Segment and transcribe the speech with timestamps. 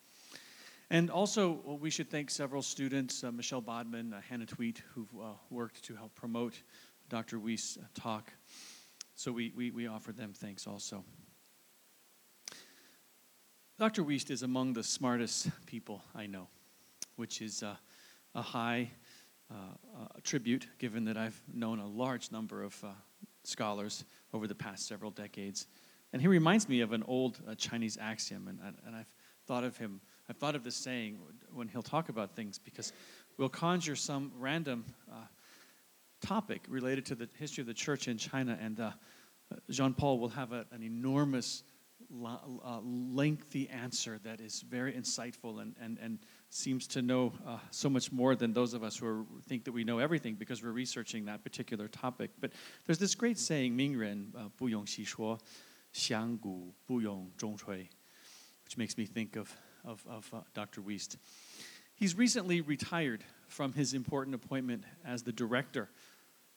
[0.91, 5.13] And also, we should thank several students, Michelle Bodman, Hannah Tweet, who've
[5.51, 6.61] worked to help promote
[7.09, 7.39] Dr.
[7.39, 8.33] Wiest's talk.
[9.15, 11.05] So we, we, we offer them thanks also.
[13.77, 14.05] Dr.
[14.05, 16.47] Wiest is among the smartest people I know,
[17.17, 17.75] which is uh,
[18.37, 18.93] a high
[19.51, 22.91] uh, uh, tribute given that I've known a large number of uh,
[23.43, 25.67] scholars over the past several decades.
[26.13, 29.13] And he reminds me of an old Chinese axiom, and, and I've
[29.45, 31.19] thought of him, I've thought of this saying
[31.53, 32.93] when he'll talk about things because
[33.39, 34.85] we'll conjure some random
[36.23, 38.81] topic related to the history of the church in China, and
[39.69, 41.65] Jean Paul will have a, an enormous
[42.23, 46.19] uh, lengthy answer that is very insightful and, and, and
[46.51, 49.73] seems to know uh, so much more than those of us who are, think that
[49.73, 52.31] we know everything because we're researching that particular topic.
[52.41, 52.53] But
[52.87, 55.41] there's this great saying, Mingren, uh, Bu Yong Xi Shuo,
[55.93, 57.89] Xiang Gu, Bu Yong Zhong Chui,
[58.65, 59.53] which makes me think of,
[59.85, 60.81] of, of uh, Dr.
[60.81, 61.17] Wiest.
[61.95, 65.89] He's recently retired from his important appointment as the director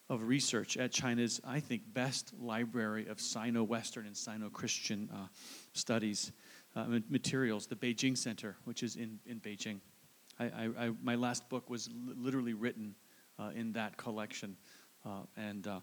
[0.10, 5.28] of research at China's, I think, best library of Sino Western and Sino Christian uh,
[5.74, 6.32] studies
[6.76, 9.80] uh, materials, the Beijing Center, which is in, in Beijing.
[10.40, 12.96] I, I, I my last book was li- literally written
[13.40, 14.56] uh, in that collection,
[15.06, 15.80] uh, and uh,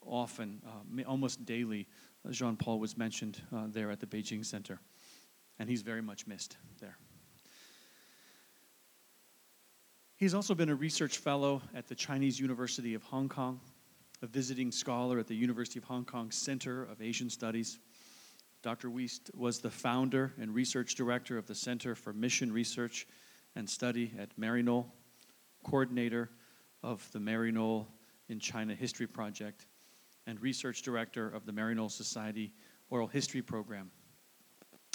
[0.00, 1.86] often, uh, almost daily,
[2.30, 4.80] Jean Paul was mentioned there at the Beijing Center,
[5.58, 6.96] and he's very much missed there.
[10.18, 13.60] He's also been a research fellow at the Chinese University of Hong Kong,
[14.20, 17.78] a visiting scholar at the University of Hong Kong Center of Asian Studies.
[18.60, 18.90] Dr.
[18.90, 23.06] Wiest was the founder and research director of the Center for Mission Research
[23.54, 24.86] and Study at Maryknoll,
[25.62, 26.30] coordinator
[26.82, 27.86] of the Maryknoll
[28.28, 29.66] in China History Project,
[30.26, 32.52] and research director of the Maryknoll Society
[32.90, 33.88] Oral History Program.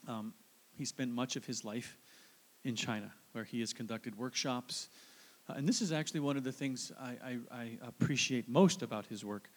[0.06, 0.34] Um,
[0.76, 1.98] he spent much of his life
[2.66, 4.90] in China, where he has conducted workshops
[5.50, 9.06] uh, and this is actually one of the things I, I, I appreciate most about
[9.06, 9.50] his work,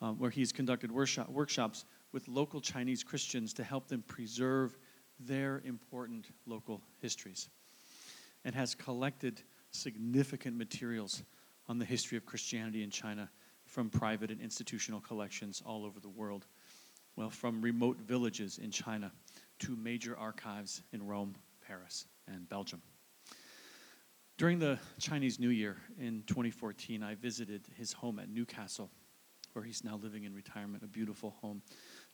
[0.00, 4.76] um, where he's conducted workshop, workshops with local Chinese Christians to help them preserve
[5.20, 7.48] their important local histories,
[8.44, 11.22] and has collected significant materials
[11.68, 13.28] on the history of Christianity in China
[13.64, 16.46] from private and institutional collections all over the world.
[17.16, 19.12] Well, from remote villages in China
[19.60, 21.34] to major archives in Rome,
[21.66, 22.80] Paris, and Belgium.
[24.38, 28.88] During the Chinese New Year in 2014, I visited his home at Newcastle,
[29.52, 31.60] where he's now living in retirement, a beautiful home,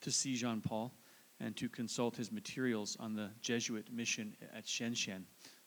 [0.01, 0.91] to see Jean Paul
[1.39, 5.25] and to consult his materials on the Jesuit mission at Shenzhen,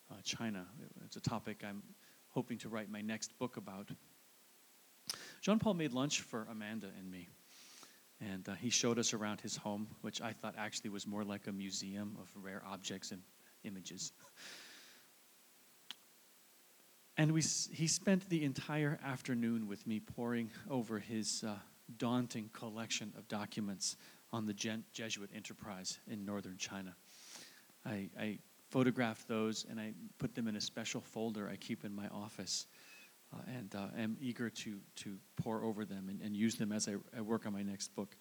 [0.09, 0.65] uh, China.
[1.05, 1.83] It's a topic I'm
[2.29, 3.91] hoping to write my next book about.
[5.41, 7.29] Jean Paul made lunch for Amanda and me.
[8.19, 11.45] And uh, he showed us around his home, which I thought actually was more like
[11.45, 13.21] a museum of rare objects and
[13.63, 14.11] images.
[17.17, 21.55] And we, he spent the entire afternoon with me poring over his uh,
[21.97, 23.97] daunting collection of documents
[24.31, 26.95] on the Jesuit enterprise in northern China.
[27.85, 28.39] I, I,
[28.69, 32.67] photographed those and I put them in a special folder I keep in my office.
[33.33, 36.89] Uh, and uh, am eager to, to pore over them and, and use them as
[36.89, 38.17] I, I, work on my next book.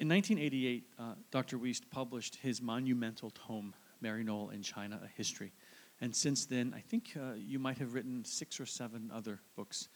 [0.00, 1.58] In 1988, uh, Dr.
[1.58, 3.72] Wiest published his monumental tome,
[4.02, 5.52] Maryknoll in China, A History.
[6.02, 9.88] And since then, I think uh, you might have written six or seven other books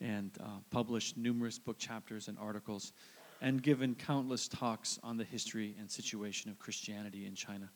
[0.00, 2.94] and uh, published numerous book chapters and articles
[3.42, 7.68] and given countless talks on the history and situation of Christianity in China.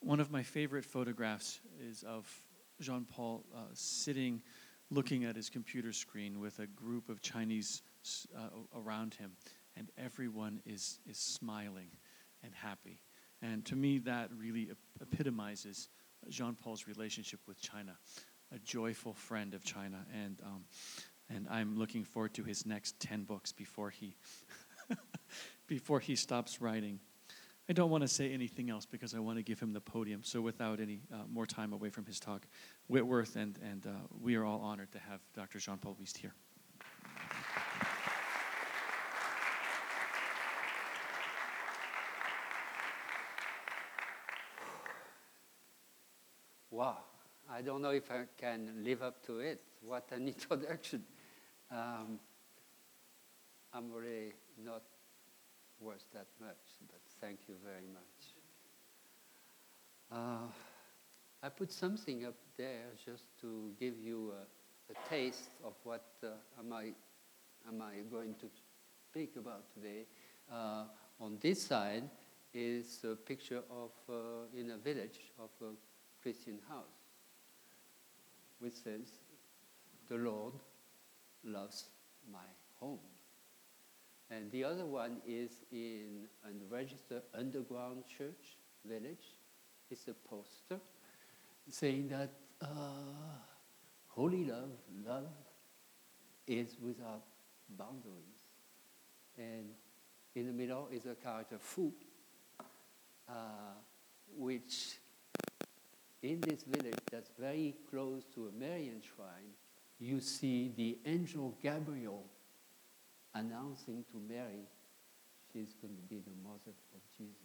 [0.00, 2.26] One of my favorite photographs is of
[2.80, 4.40] Jean Paul uh, sitting
[4.90, 7.82] looking at his computer screen with a group of Chinese
[8.34, 9.32] uh, around him,
[9.76, 11.90] and everyone is, is smiling
[12.42, 13.02] and happy.
[13.42, 14.70] And to me, that really
[15.02, 15.90] epitomizes
[16.28, 17.96] Jean Paul's relationship with China,
[18.54, 20.64] a joyful friend of China, and um,
[21.30, 24.16] and I'm looking forward to his next ten books before he
[25.66, 27.00] before he stops writing.
[27.70, 30.22] I don't want to say anything else because I want to give him the podium.
[30.24, 32.46] So, without any uh, more time away from his talk,
[32.86, 33.90] Whitworth and, and uh,
[34.22, 35.58] we are all honored to have Dr.
[35.58, 36.32] Jean Paul Wiest here.
[46.78, 46.98] Wow,
[47.50, 49.60] I don't know if I can live up to it.
[49.80, 51.02] What an introduction.
[51.72, 52.20] Um,
[53.74, 54.34] I'm really
[54.64, 54.82] not
[55.80, 58.20] worth that much, but thank you very much.
[60.12, 60.52] Uh,
[61.42, 66.28] I put something up there just to give you a, a taste of what uh,
[66.60, 66.92] am, I,
[67.66, 68.46] am I going to
[69.10, 70.06] speak about today.
[70.48, 70.84] Uh,
[71.18, 72.04] on this side
[72.54, 75.72] is a picture of uh, in a village of a
[76.22, 76.98] Christian house,
[78.58, 79.12] which says,
[80.08, 80.54] "The Lord
[81.44, 81.90] loves
[82.30, 82.48] my
[82.80, 83.00] home."
[84.30, 89.36] And the other one is in a registered underground church village.
[89.90, 90.80] It's a poster
[91.70, 92.30] saying that
[92.60, 92.66] uh,
[94.08, 94.70] holy love,
[95.06, 95.30] love
[96.46, 97.24] is without
[97.70, 98.42] boundaries.
[99.36, 99.70] And
[100.34, 101.92] in the middle is a character Fu,
[103.28, 103.32] uh,
[104.36, 104.98] which
[106.22, 109.54] in this village that's very close to a Marian shrine,
[109.98, 112.24] you see the angel Gabriel
[113.34, 114.66] announcing to Mary
[115.52, 117.36] she's going to be the mother of Jesus.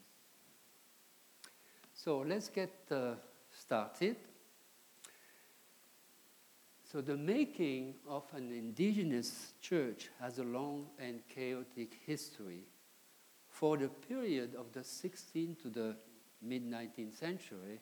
[1.93, 3.13] So let's get uh,
[3.51, 4.17] started.
[6.91, 12.65] So, the making of an indigenous church has a long and chaotic history.
[13.49, 15.95] For the period of the 16th to the
[16.41, 17.79] mid 19th century,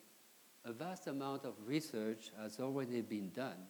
[0.64, 3.66] a vast amount of research has already been done.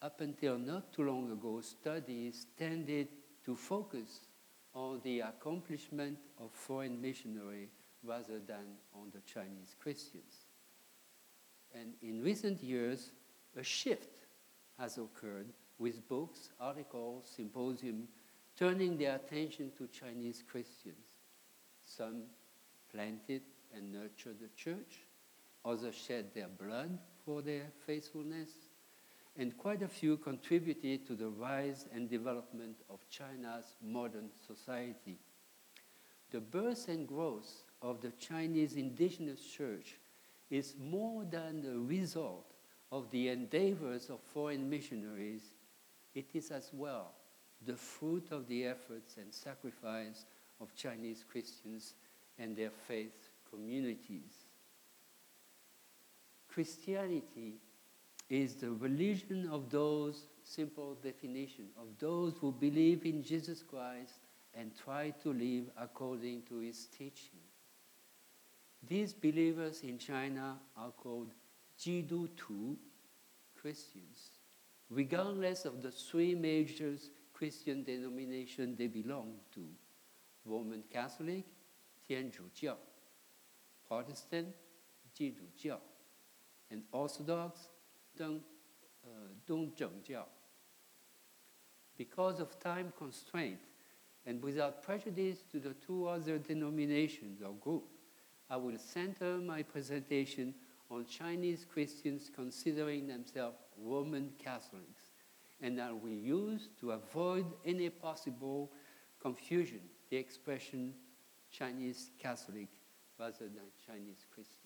[0.00, 3.08] Up until not too long ago, studies tended
[3.44, 4.26] to focus
[4.74, 7.68] on the accomplishment of foreign missionary
[8.02, 10.46] rather than on the Chinese Christians.
[11.74, 13.12] And in recent years,
[13.56, 14.26] a shift
[14.78, 18.08] has occurred with books, articles, symposium
[18.56, 21.06] turning their attention to Chinese Christians.
[21.80, 22.24] Some
[22.92, 23.42] planted
[23.74, 25.00] and nurtured the church,
[25.64, 28.50] others shed their blood for their faithfulness,
[29.36, 35.18] and quite a few contributed to the rise and development of China's modern society.
[36.30, 39.96] The birth and growth of the Chinese indigenous church
[40.50, 42.52] is more than the result
[42.90, 45.54] of the endeavors of foreign missionaries,
[46.14, 47.12] it is as well
[47.64, 50.26] the fruit of the efforts and sacrifice
[50.60, 51.94] of Chinese Christians
[52.38, 54.41] and their faith communities.
[56.52, 57.54] Christianity
[58.28, 64.14] is the religion of those, simple definition, of those who believe in Jesus Christ
[64.54, 67.40] and try to live according to his teaching.
[68.86, 71.32] These believers in China are called
[71.80, 72.76] Jidu Tu
[73.58, 74.30] Christians,
[74.90, 76.96] regardless of the three major
[77.32, 79.60] Christian denominations they belong to
[80.44, 81.44] Roman Catholic,
[82.08, 82.76] Tianzhu Jiao,
[83.88, 84.48] Protestant,
[85.18, 85.78] Jidu Jiao,
[86.72, 87.68] and Orthodox,
[88.18, 88.40] Deng,
[89.04, 89.08] uh,
[89.48, 90.24] Dongzheng Jiao.
[91.96, 93.60] Because of time constraint
[94.26, 97.92] and without prejudice to the two other denominations or groups,
[98.48, 100.54] I will center my presentation
[100.90, 105.10] on Chinese Christians considering themselves Roman Catholics,
[105.60, 108.72] and I will use to avoid any possible
[109.20, 110.92] confusion the expression
[111.50, 112.68] Chinese Catholic
[113.18, 114.61] rather than Chinese Christians.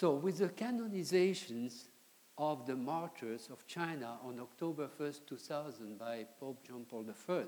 [0.00, 1.88] So, with the canonizations
[2.38, 7.44] of the martyrs of China on October 1st, 2000, by Pope John Paul I,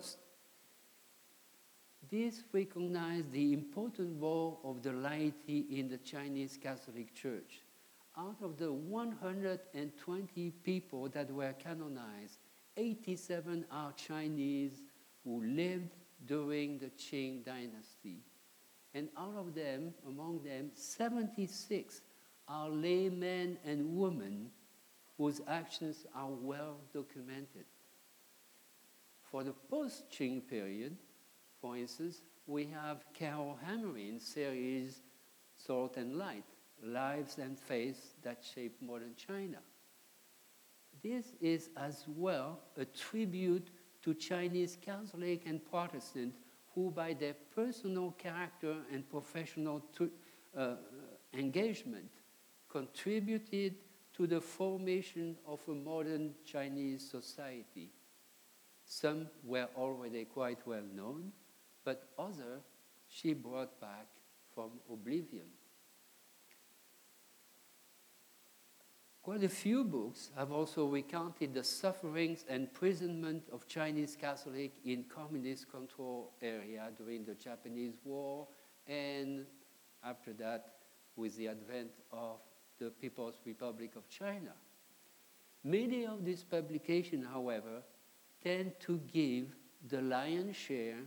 [2.11, 7.63] this recognized the important role of the laity in the Chinese Catholic Church.
[8.19, 12.37] Out of the 120 people that were canonized,
[12.77, 14.83] 87 are Chinese
[15.25, 15.95] who lived
[16.27, 18.19] during the Qing dynasty.
[18.93, 22.03] And out of them, among them, 76
[22.53, 24.51] are laymen and women
[25.17, 27.65] whose actions are well documented.
[29.23, 30.97] For the post Qing period,
[31.61, 35.01] for instance, we have Carol Hamrin's series
[35.57, 36.45] Salt and Light,
[36.83, 39.59] Lives and Faith That Shape Modern China.
[41.03, 43.71] This is as well a tribute
[44.03, 46.35] to Chinese Catholic and Protestant
[46.75, 49.83] who, by their personal character and professional
[50.57, 50.75] uh,
[51.33, 52.11] engagement,
[52.73, 53.75] contributed
[54.17, 57.91] to the formation of a modern Chinese society.
[58.87, 61.33] Some were already quite well known,
[61.85, 62.61] but other
[63.09, 64.07] she brought back
[64.55, 65.47] from oblivion.
[69.23, 75.05] Quite a few books have also recounted the sufferings and imprisonment of Chinese Catholics in
[75.05, 78.49] communist control area during the Japanese War
[78.89, 79.47] and
[80.05, 80.73] after that
[81.15, 82.41] with the advent of
[82.83, 84.53] the People's Republic of China.
[85.63, 87.83] Many of these publications, however,
[88.43, 89.55] tend to give
[89.89, 90.99] the lion's share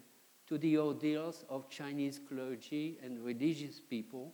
[0.48, 4.34] to the ordeals of Chinese clergy and religious people,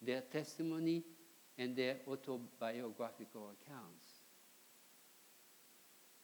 [0.00, 1.04] their testimony,
[1.56, 4.06] and their autobiographical accounts.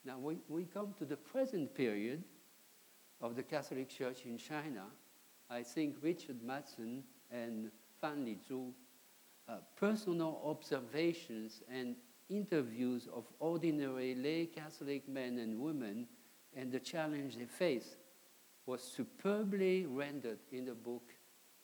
[0.05, 2.25] Now, we, we come to the present period
[3.21, 4.87] of the Catholic Church in China.
[5.51, 8.73] I think Richard Madsen and Fan Lizhu
[9.49, 11.97] uh, personal observations and
[12.29, 16.07] interviews of ordinary lay Catholic men and women
[16.55, 17.97] and the challenge they face
[18.67, 21.15] was superbly rendered in the book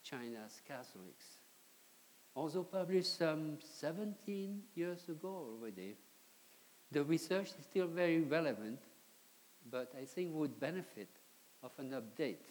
[0.02, 1.26] China's Catholics.
[2.34, 5.94] Also published some 17 years ago already.
[6.90, 8.80] The research is still very relevant,
[9.70, 11.08] but I think would benefit
[11.62, 12.46] of an update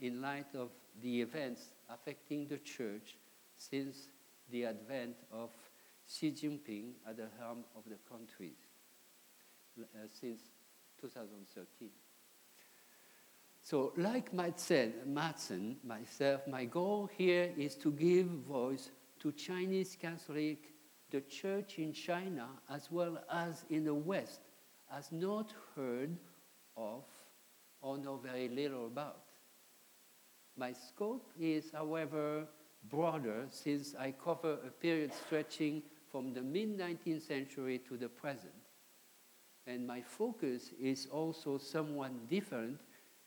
[0.00, 0.70] in light of
[1.02, 3.16] the events affecting the church
[3.56, 4.08] since
[4.50, 5.50] the advent of
[6.06, 8.52] Xi Jinping at the helm of the country
[9.80, 10.40] uh, since
[11.00, 11.90] 2013.
[13.62, 18.90] So, like Madsen, myself, my goal here is to give voice
[19.20, 20.72] to Chinese Catholic,
[21.10, 24.40] the church in China as well as in the West,
[24.90, 26.16] has not heard
[26.76, 27.04] of
[27.80, 29.24] or know very little about.
[30.56, 32.46] My scope is, however,
[32.88, 38.52] broader since I cover a period stretching from the mid 19th century to the present.
[39.66, 42.80] And my focus is also somewhat different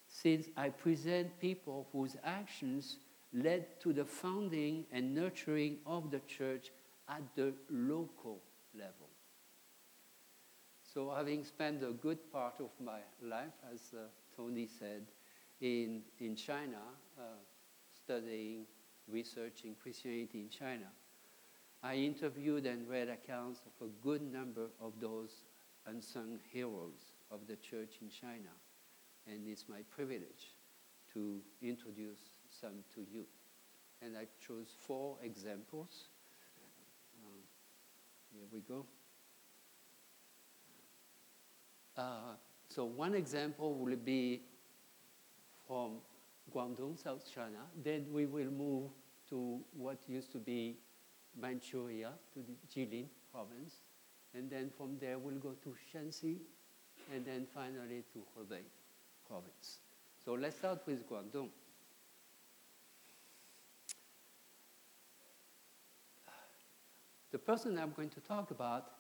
[0.08, 2.98] since I present people whose actions
[3.34, 6.72] led to the founding and nurturing of the church
[7.08, 8.42] at the local
[8.76, 9.10] level.
[10.94, 14.04] So, having spent a good part of my life, as uh,
[14.36, 15.08] Tony said,
[15.60, 16.82] in, in China,
[17.18, 17.24] uh,
[17.96, 18.66] studying
[19.08, 20.88] researching Christianity in China,
[21.82, 25.44] I interviewed and read accounts of a good number of those
[25.86, 28.50] unsung heroes of the church in China.
[29.28, 30.54] And it's my privilege
[31.14, 32.20] to introduce
[32.50, 33.26] some to you.
[34.02, 36.06] And I chose four examples.
[37.26, 37.40] Um,
[38.34, 38.86] here we go.
[41.98, 42.36] Uh,
[42.70, 44.42] so one example will be
[45.68, 45.98] from
[46.52, 47.60] Guangdong, South China.
[47.84, 48.90] Then we will move
[49.30, 50.78] to what used to be
[51.40, 53.76] Manchuria, to the Jilin province.
[54.36, 56.38] And then from there we'll go to Shanxi,
[57.14, 58.64] and then finally to Hebei
[59.28, 59.80] province.
[60.24, 61.50] So let's start with Guangdong.
[67.32, 68.92] The person I'm going to talk about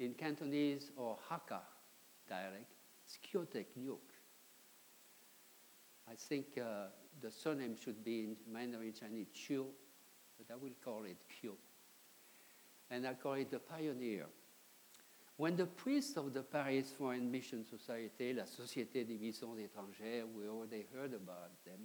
[0.00, 1.60] in Cantonese or Hakka
[2.28, 2.72] dialect
[3.06, 4.15] is Kyotek Nyuk.
[6.08, 6.86] I think uh,
[7.20, 9.66] the surname should be in Mandarin Chinese Chiu,
[10.38, 11.52] but I will call it Qiu.
[12.90, 14.26] And I call it the pioneer.
[15.36, 20.48] When the priests of the Paris Foreign Mission Society, la Société des Missions étrangères, we
[20.48, 21.80] already heard about them,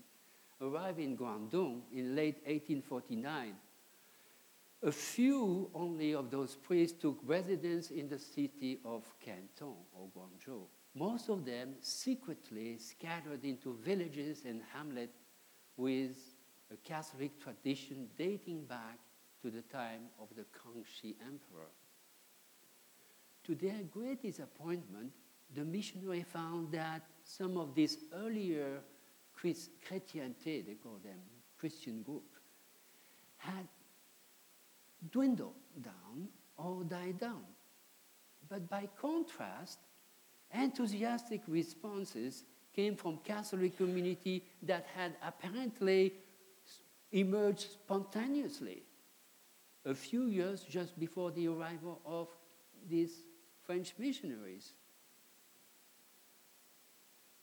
[0.61, 3.55] arrived in Guangdong in late 1849,
[4.83, 10.65] a few only of those priests took residence in the city of Canton or Guangzhou
[10.93, 15.17] most of them secretly scattered into villages and hamlets
[15.77, 16.17] with
[16.71, 18.99] a Catholic tradition dating back
[19.41, 21.71] to the time of the Kangxi Emperor.
[23.45, 25.11] To their great disappointment,
[25.55, 28.81] the missionary found that some of these earlier
[29.37, 31.19] chrétienté, they call them,
[31.57, 32.35] Christian group,
[33.37, 33.67] had
[35.11, 37.43] dwindled down or died down.
[38.47, 39.79] But by contrast,
[40.53, 42.43] enthusiastic responses
[42.75, 46.13] came from Catholic community that had apparently
[47.11, 48.83] emerged spontaneously
[49.85, 52.27] a few years just before the arrival of
[52.87, 53.11] these
[53.65, 54.73] French missionaries.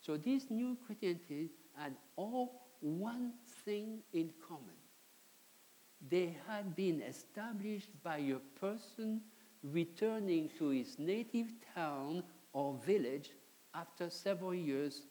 [0.00, 3.32] So these new Christianity had all one
[3.64, 4.78] thing in common.
[6.08, 9.20] They had been established by a person
[9.62, 13.30] returning to his native town or village
[13.74, 15.02] after several years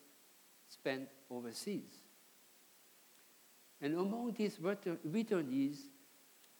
[0.67, 1.89] spent overseas.
[3.81, 5.77] And among these returnees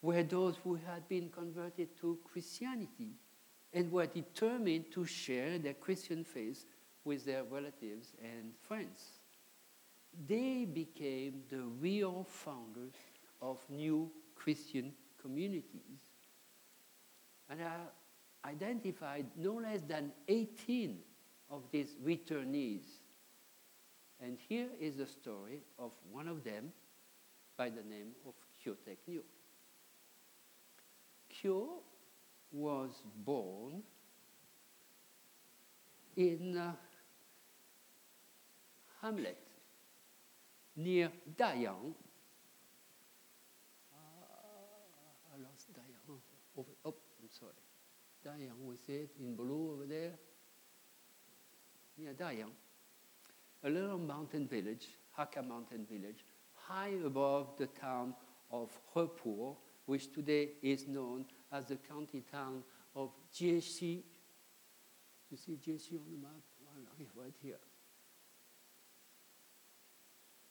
[0.02, 3.14] were those who had been converted to Christianity
[3.74, 6.66] and were determined to share their Christian faith
[7.04, 9.20] with their relatives and friends.
[10.28, 12.96] they became the real founders
[13.42, 16.02] of new Christian communities.
[17.50, 17.76] And I
[18.48, 20.98] identified no less than 18
[21.50, 22.84] of these returnees.
[24.20, 26.72] And here is the story of one of them
[27.58, 29.24] by the name of Kyo Tek Nyuk.
[31.30, 31.82] Kyo
[32.52, 32.92] was
[33.26, 33.84] born
[36.16, 36.72] in uh,
[39.02, 39.38] Hamlet,
[40.76, 41.94] near Dayang.
[43.94, 43.98] Uh,
[45.34, 46.18] I lost Dayang.
[46.58, 47.07] Oh, oh, I'm sorry.
[48.28, 50.12] Dayang, see it in blue over there.
[51.98, 52.52] Near Dayang.
[53.64, 58.14] A little mountain village, Hakka mountain village, high above the town
[58.52, 59.56] of Hepo,
[59.86, 62.64] which today is known as the county town
[62.96, 64.04] of Jiexi.
[65.32, 66.42] You see Jiexi on the map?
[67.16, 67.60] Right here.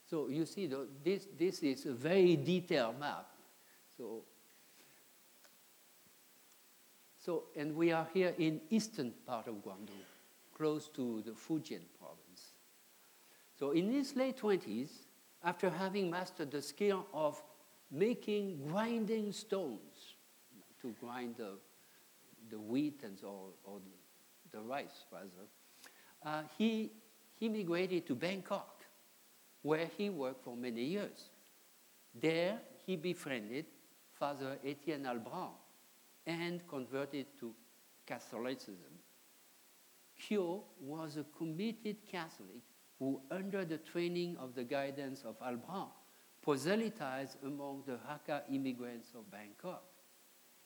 [0.08, 3.26] So you see, the, this, this is a very detailed map.
[3.96, 4.24] So,
[7.26, 10.06] so, and we are here in eastern part of Guangdong,
[10.56, 12.52] close to the Fujian province.
[13.58, 14.90] So in his late 20s,
[15.42, 17.42] after having mastered the skill of
[17.90, 20.14] making grinding stones
[20.80, 21.58] to grind the,
[22.48, 25.26] the wheat and so, or the, the rice, rather,
[26.24, 26.92] uh, he,
[27.34, 28.84] he migrated to Bangkok
[29.62, 31.30] where he worked for many years.
[32.14, 33.66] There, he befriended
[34.12, 35.65] Father Etienne Albrand
[36.26, 37.54] and converted to
[38.06, 38.98] Catholicism.
[40.18, 42.62] Kyo was a committed Catholic
[42.98, 45.90] who, under the training of the guidance of Albrand,
[46.42, 49.84] proselytized among the Hakka immigrants of Bangkok.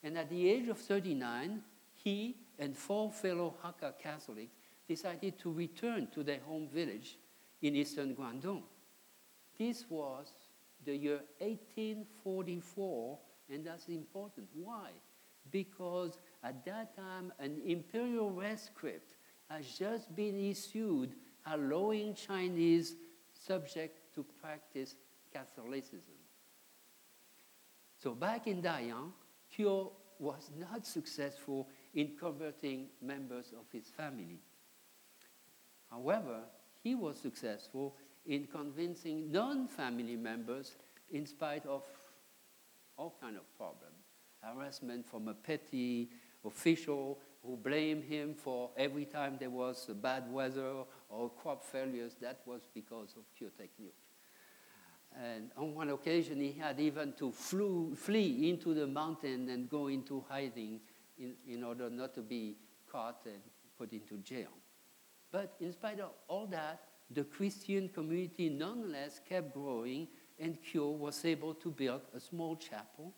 [0.03, 1.63] And at the age of 39,
[1.93, 4.53] he and four fellow Hakka Catholics
[4.87, 7.19] decided to return to their home village
[7.63, 8.63] in eastern Guangdong.
[9.59, 10.29] This was
[10.85, 13.19] the year 1844,
[13.51, 14.49] and that's important.
[14.55, 14.91] Why?
[15.51, 19.15] Because at that time, an imperial rescript
[19.49, 21.15] has just been issued
[21.47, 22.97] allowing Chinese
[23.33, 24.95] subjects to practice
[25.33, 26.19] Catholicism.
[27.99, 29.13] So back in Dayang,
[29.55, 34.39] Kyo was not successful in converting members of his family.
[35.91, 36.41] However,
[36.83, 40.77] he was successful in convincing non-family members
[41.11, 41.83] in spite of
[42.97, 44.00] all kind of problems.
[44.43, 46.11] Harassment from a petty
[46.45, 52.41] official who blamed him for every time there was bad weather or crop failures, that
[52.47, 53.93] was because of Nyuk.
[55.19, 59.89] And on one occasion, he had even to flew, flee into the mountain and go
[59.89, 60.81] into hiding
[61.19, 62.57] in, in order not to be
[62.91, 63.41] caught and
[63.77, 64.51] put into jail.
[65.33, 71.25] But in spite of all that, the Christian community nonetheless kept growing, and Kyo was
[71.25, 73.13] able to build a small chapel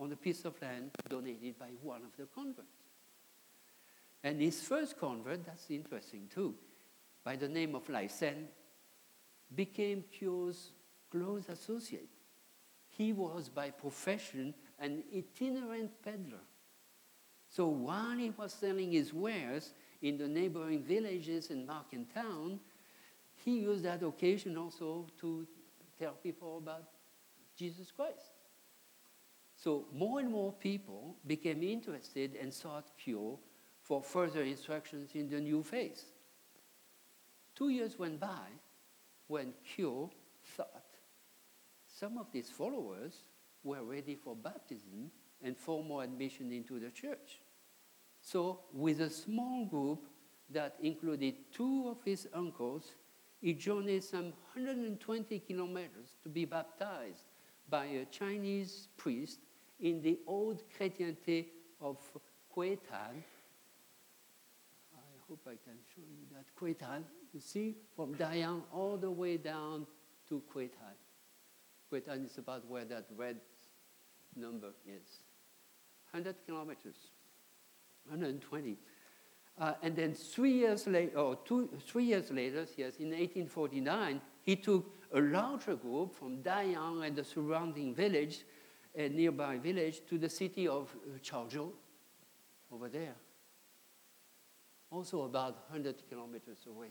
[0.00, 2.66] on a piece of land donated by one of the converts.
[4.24, 6.54] And his first convert, that's interesting too,
[7.22, 8.48] by the name of Lai Sen,
[9.54, 10.70] became Kyo's
[11.10, 12.08] close associate.
[12.88, 16.44] He was by profession an itinerant peddler.
[17.48, 22.60] So while he was selling his wares in the neighboring villages and market town,
[23.44, 25.46] he used that occasion also to
[25.98, 26.84] tell people about
[27.56, 28.39] Jesus Christ.
[29.62, 33.38] So more and more people became interested and sought Kyo
[33.82, 36.02] for further instructions in the new faith.
[37.54, 38.48] Two years went by
[39.26, 40.10] when Kyo
[40.56, 40.84] thought
[41.86, 43.24] some of these followers
[43.62, 45.10] were ready for baptism
[45.42, 47.40] and formal admission into the church.
[48.22, 50.06] So, with a small group
[50.48, 52.94] that included two of his uncles
[53.40, 57.24] he journeyed some 120 kilometers to be baptized
[57.70, 59.38] by a Chinese priest
[59.80, 61.46] in the old Chrétienté
[61.80, 61.98] of
[62.54, 63.22] Kwetan.
[64.92, 66.44] I hope I can show you that.
[66.58, 69.86] Kwetan, you see, from Dayang all the way down
[70.28, 70.96] to Kwetan.
[71.90, 73.36] Kwetan is about where that red
[74.36, 75.20] number is.
[76.12, 76.96] 100 kilometers,
[78.08, 78.76] 120.
[79.58, 84.56] Uh, and then three years later, or two, three years later, yes, in 1849, he
[84.56, 88.44] took a larger group from Dayang and the surrounding village,
[88.94, 91.70] a nearby village, to the city of uh, Chaozhou,
[92.72, 93.14] over there,
[94.90, 96.88] also about 100 kilometers away,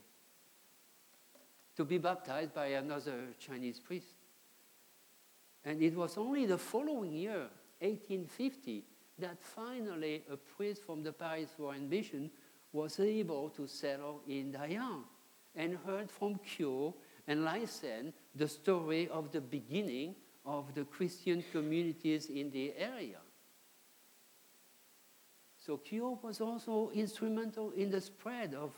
[1.75, 4.15] to be baptized by another Chinese priest.
[5.63, 8.83] And it was only the following year, 1850,
[9.19, 12.31] that finally a priest from the Paris Foreign Mission
[12.71, 15.03] was able to settle in Dayang
[15.55, 16.95] and heard from Kyo
[17.27, 23.19] and Lysen the story of the beginning of the Christian communities in the area.
[25.57, 28.71] So Kyo was also instrumental in the spread of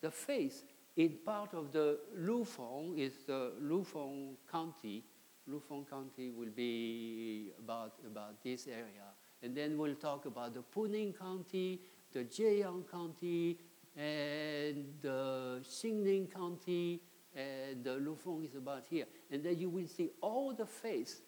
[0.00, 0.64] the faith
[0.96, 5.04] in part of the Lufeng, is the Lufeng County.
[5.48, 9.08] Lufeng County will be about, about this area.
[9.42, 11.80] And then we'll talk about the Puning County,
[12.12, 13.58] the Jieyang County,
[13.96, 17.00] and the Xining County,
[17.34, 19.06] and the Lufeng is about here.
[19.30, 21.20] And then you will see all the faith,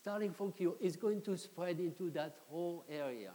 [0.00, 3.32] starting from Kyo, is going to spread into that whole area.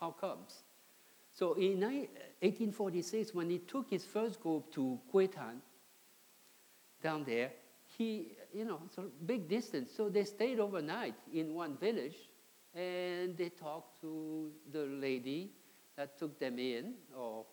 [0.00, 0.62] How comes?
[1.32, 5.60] So in 1846, when he took his first group to Kuitan,
[7.00, 7.52] down there,
[7.96, 9.90] he, you know, it's a big distance.
[9.96, 12.16] So they stayed overnight in one village
[12.74, 15.52] and they talked to the lady
[15.96, 17.46] that took them in or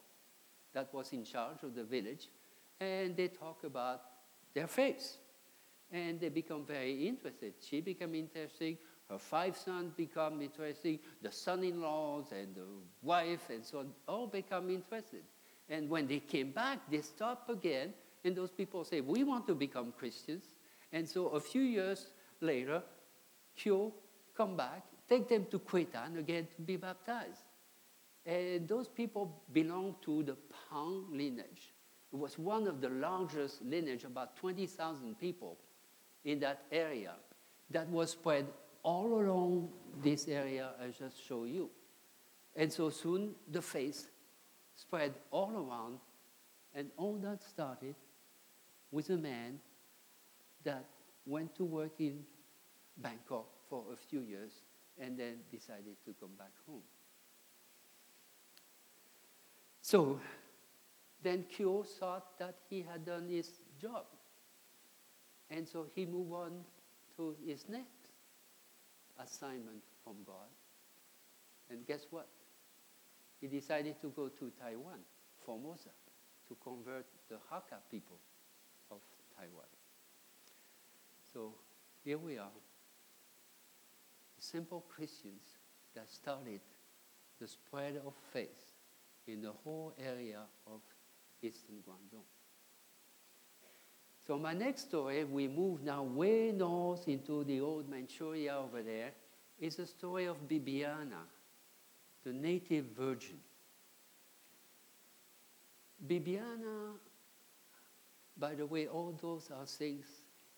[0.74, 2.30] that was in charge of the village.
[2.80, 4.02] And they talk about
[4.54, 5.18] their faith.
[5.92, 7.54] And they become very interested.
[7.62, 8.78] She became interested.
[9.10, 12.66] Her five sons become interested, the son-in-laws and the
[13.04, 15.22] wife and so on all become interested.
[15.70, 19.54] And when they came back, they stopped again, and those people say, we want to
[19.54, 20.46] become Christians.
[20.92, 22.08] And so a few years
[22.42, 22.82] later,
[23.56, 23.94] Kyo
[24.36, 27.44] come back, take them to Kuitan again to be baptized.
[28.26, 30.36] And those people belong to the
[30.70, 31.75] Pang lineage.
[32.16, 35.58] It was one of the largest lineage, about 20,000 people
[36.24, 37.12] in that area,
[37.72, 38.46] that was spread
[38.84, 39.68] all along
[40.02, 41.70] this area I just showed you.
[42.56, 44.10] And so soon the faith
[44.76, 46.00] spread all around,
[46.74, 47.96] and all that started
[48.92, 49.60] with a man
[50.64, 50.86] that
[51.26, 52.24] went to work in
[52.98, 54.54] Bangkok for a few years
[54.98, 56.82] and then decided to come back home.
[59.82, 60.22] So
[61.26, 63.50] then Kyo thought that he had done his
[63.82, 64.06] job.
[65.50, 66.52] And so he moved on
[67.18, 68.10] to his next
[69.20, 70.50] assignment from God.
[71.70, 72.28] And guess what?
[73.42, 75.00] He decided to go to Taiwan,
[75.46, 75.90] Formosa,
[76.48, 78.18] to convert the Hakka people
[78.92, 79.00] of
[79.38, 79.66] Taiwan.
[81.34, 81.54] So
[82.04, 82.52] here we are,
[84.38, 85.58] simple Christians
[85.96, 86.62] that started
[87.42, 88.74] the spread of faith
[89.28, 90.82] in the whole area of
[91.54, 92.26] Guangdong.
[94.26, 99.12] So my next story, we move now way north into the old Manchuria over there,
[99.60, 101.24] is the story of Bibiana,
[102.24, 103.38] the native virgin.
[106.08, 106.94] Bibiana,
[108.38, 110.06] by the way, all those are things,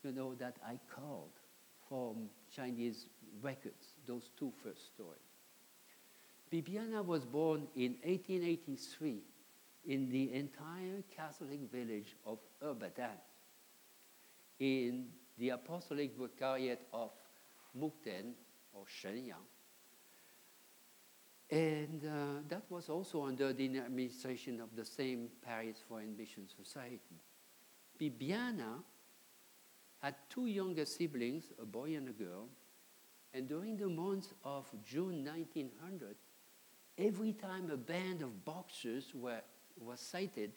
[0.04, 1.32] you know, that I called
[1.88, 3.08] from Chinese
[3.42, 5.20] records, those two first stories.
[6.52, 9.22] Bibiana was born in 1883
[9.88, 13.18] in the entire Catholic village of Erbadan
[14.60, 17.12] in the apostolic vicariate of
[17.76, 18.34] Mukden
[18.74, 19.48] or Shenyang.
[21.50, 27.22] And uh, that was also under the administration of the same Paris Foreign Mission Society.
[28.00, 28.84] Bibiana
[30.00, 32.50] had two younger siblings, a boy and a girl,
[33.34, 36.16] and during the months of June 1900,
[36.98, 39.42] every time a band of boxers were,
[39.82, 40.52] was sighted,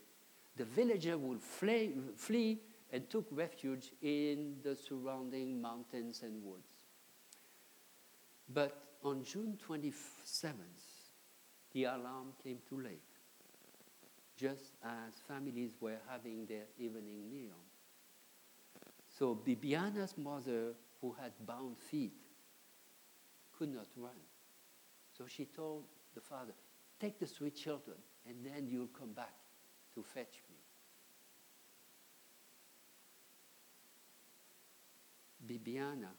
[0.57, 2.61] the villager would flee, flee
[2.93, 6.69] and took refuge in the surrounding mountains and woods.
[8.53, 10.55] But on June 27th,
[11.73, 13.03] the alarm came too late,
[14.37, 17.61] just as families were having their evening meal.
[19.09, 22.13] So Bibiana's mother, who had bound feet,
[23.57, 24.19] could not run.
[25.17, 26.53] So she told the father,
[26.99, 27.97] Take the three children,
[28.29, 29.35] and then you'll come back
[29.95, 30.57] to fetch me.
[35.47, 36.11] Bibiana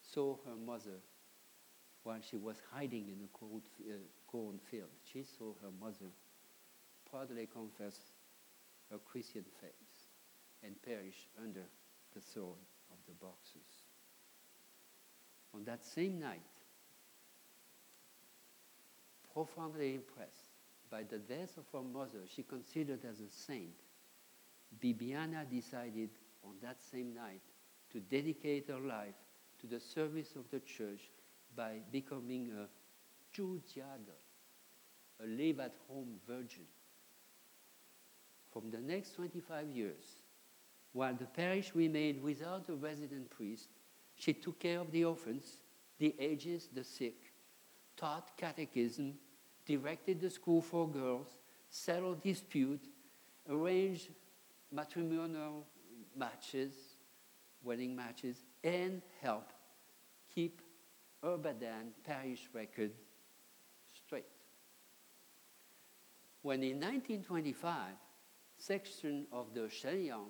[0.00, 1.00] saw her mother
[2.04, 3.94] while she was hiding in a cold, uh,
[4.26, 4.88] cornfield.
[5.12, 6.10] She saw her mother
[7.10, 7.98] proudly confess
[8.90, 10.08] her Christian faith
[10.62, 11.64] and perish under
[12.14, 13.82] the sword of the Boxers.
[15.52, 16.55] On that same night,
[19.36, 20.48] profoundly impressed
[20.90, 23.74] by the death of her mother, she considered as a saint,
[24.82, 26.08] Bibiana decided
[26.42, 27.42] on that same night
[27.92, 29.14] to dedicate her life
[29.60, 31.10] to the service of the church
[31.54, 32.66] by becoming a
[33.36, 34.16] Zhujiade,
[35.22, 36.64] a live-at-home virgin.
[38.50, 40.22] From the next 25 years,
[40.94, 43.68] while the parish remained without a resident priest,
[44.14, 45.58] she took care of the orphans,
[45.98, 47.34] the aged, the sick,
[47.98, 49.14] taught catechism,
[49.66, 51.36] directed the school for girls,
[51.68, 52.86] settled disputes,
[53.48, 54.08] arranged
[54.72, 55.66] matrimonial
[56.16, 56.72] matches,
[57.62, 59.52] wedding matches, and help
[60.34, 60.62] keep
[61.24, 62.92] Urbadan parish record
[63.92, 64.26] straight.
[66.42, 67.94] When in 1925,
[68.58, 70.28] section of the Shenyang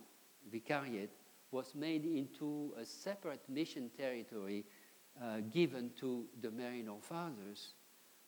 [0.51, 1.13] Vicariate
[1.51, 4.65] was made into a separate mission territory
[5.23, 7.75] uh, given to the Maryknoll Fathers,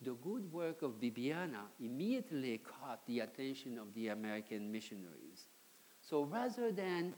[0.02, 5.48] the good work of Bibiana immediately caught the attention of the American missionaries.
[6.00, 7.14] So rather than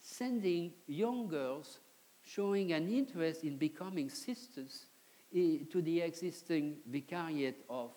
[0.00, 1.78] sending young girls
[2.22, 4.86] showing an interest in becoming sisters
[5.34, 7.92] eh, to the existing vicariate of,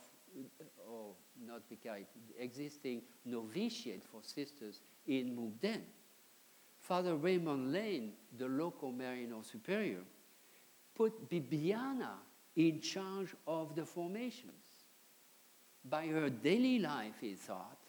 [0.90, 1.14] or
[1.46, 2.08] not vicariate,
[2.40, 5.82] existing novitiate for sisters in Mukden,
[6.80, 10.04] Father Raymond Lane, the local Maryknoll superior,
[10.96, 12.14] put Bibiana
[12.56, 14.86] in charge of the formations.
[15.84, 17.80] By her daily life, he thought,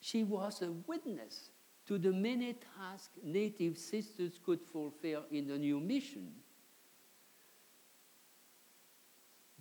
[0.00, 1.50] she was a witness
[1.86, 6.32] to the many tasks native sisters could fulfill in the new mission.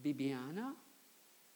[0.04, 0.74] Bibiana,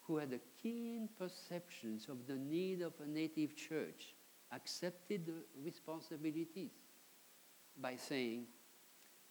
[0.02, 4.16] who had a keen perception of the need of a native church,
[4.52, 6.72] accepted the responsibilities
[7.80, 8.46] by saying,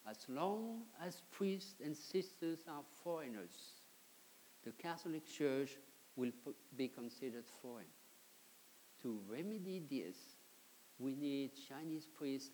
[0.09, 3.81] as long as priests and sisters are foreigners,
[4.63, 5.77] the Catholic Church
[6.15, 6.31] will
[6.75, 7.85] be considered foreign.
[9.03, 10.17] To remedy this,
[10.99, 12.51] we need Chinese priests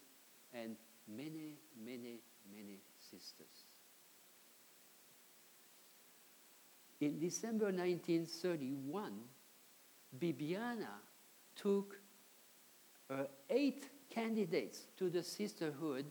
[0.53, 0.75] and
[1.07, 2.21] many, many,
[2.53, 3.65] many sisters.
[6.99, 9.13] In December 1931,
[10.19, 10.99] Bibiana
[11.55, 11.99] took
[13.09, 16.05] uh, eight candidates to the sisterhood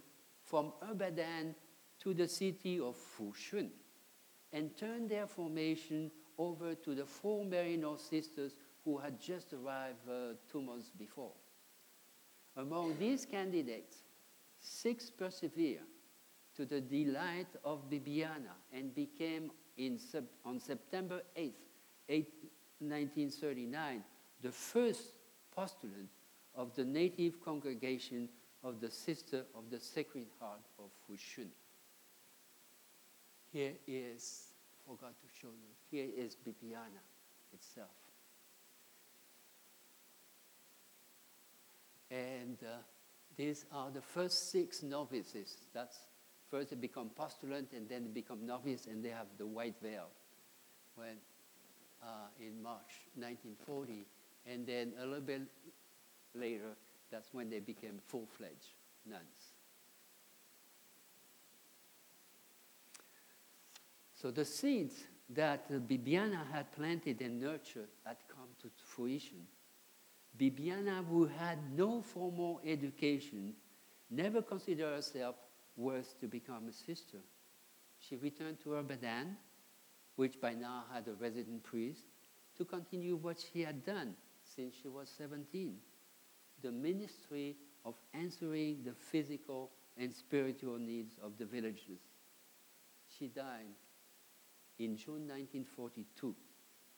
[0.47, 1.55] from Urbadan
[1.99, 3.69] to the city of Fushun
[4.53, 8.53] and turned their formation over to the four Maryknoll sisters
[8.85, 11.33] who had just arrived uh, two months before.
[12.57, 14.05] Among these candidates,
[14.61, 15.81] six persevered
[16.55, 19.99] to the delight of Bibiana and became in,
[20.45, 21.55] on September 8,
[22.09, 22.33] 8,
[22.79, 24.03] 1939,
[24.43, 25.19] the first
[25.55, 26.09] postulant
[26.55, 28.29] of the native congregation
[28.65, 31.49] of the Sister of the Sacred Heart of Fushun.
[33.53, 34.49] Here is,
[34.87, 37.03] forgot to show you, here is Bibiana
[37.53, 37.89] itself.
[42.11, 42.79] And uh,
[43.37, 45.57] these are the first six novices.
[45.75, 45.97] That's
[46.51, 50.09] first they become postulant and then they become novice and they have the white veil
[50.95, 51.17] when
[52.03, 54.07] uh, in March 1940.
[54.47, 55.43] And then a little bit
[56.35, 56.77] later,
[57.11, 58.75] that's when they became full-fledged
[59.09, 59.53] nuns.
[64.15, 69.47] So the seeds that Bibiana had planted and nurtured had come to fruition.
[70.39, 73.55] Bibiana, who had no formal education,
[74.11, 75.37] never considered herself
[75.77, 77.19] worth to become a sister.
[77.99, 79.37] She returned to her Urbadan,
[80.17, 82.05] which by now had a resident priest,
[82.57, 85.77] to continue what she had done since she was 17
[86.63, 92.01] the ministry of answering the physical and spiritual needs of the villagers.
[93.09, 93.75] She died
[94.79, 96.35] in June 1942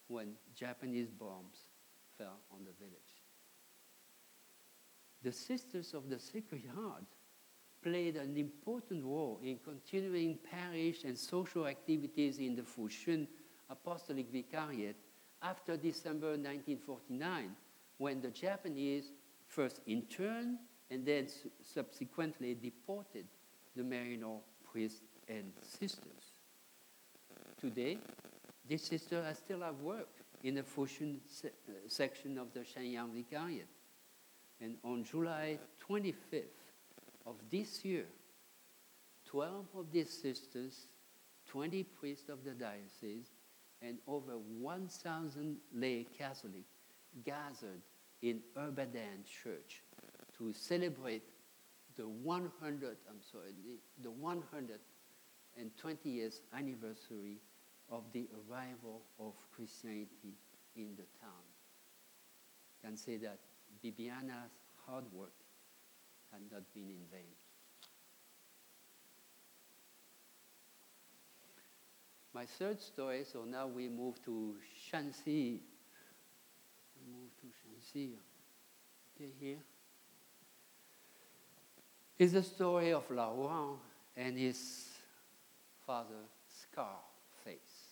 [0.08, 1.68] when Japanese bombs
[2.16, 3.22] fell on the village.
[5.22, 7.04] The Sisters of the Sacred Heart
[7.82, 13.26] played an important role in continuing parish and social activities in the Fushun
[13.70, 14.96] Apostolic Vicariate
[15.42, 17.54] after December 1949,
[17.98, 19.12] when the Japanese
[19.48, 20.58] first interned
[20.90, 23.26] and then su- subsequently deported
[23.74, 26.32] the Maryknoll priests and sisters.
[27.60, 27.98] Today,
[28.68, 30.08] these sisters are still have work
[30.44, 33.66] in the Fushun se- uh, section of the Shenyang Vicariate.
[34.60, 35.58] And on July
[35.88, 36.42] 25th
[37.26, 38.06] of this year,
[39.26, 40.86] 12 of these sisters,
[41.48, 43.30] 20 priests of the diocese,
[43.82, 46.72] and over 1,000 lay Catholics
[47.24, 47.82] gathered
[48.22, 49.82] in Urbadan Church
[50.36, 51.22] to celebrate
[51.96, 57.38] the 100, I'm sorry, the, the 120 years anniversary
[57.90, 60.36] of the arrival of Christianity
[60.76, 61.44] in the town.
[62.84, 63.38] Can say that
[63.84, 64.52] Bibiana's
[64.86, 65.32] hard work
[66.32, 67.34] had not been in vain.
[72.34, 74.54] My third story, so now we move to
[74.92, 75.60] Shanxi.
[77.46, 78.10] Shanxi.
[79.14, 79.58] Okay, here.
[82.18, 83.78] Is the story of Laurent
[84.16, 84.88] and his
[85.86, 87.88] father, Scarface.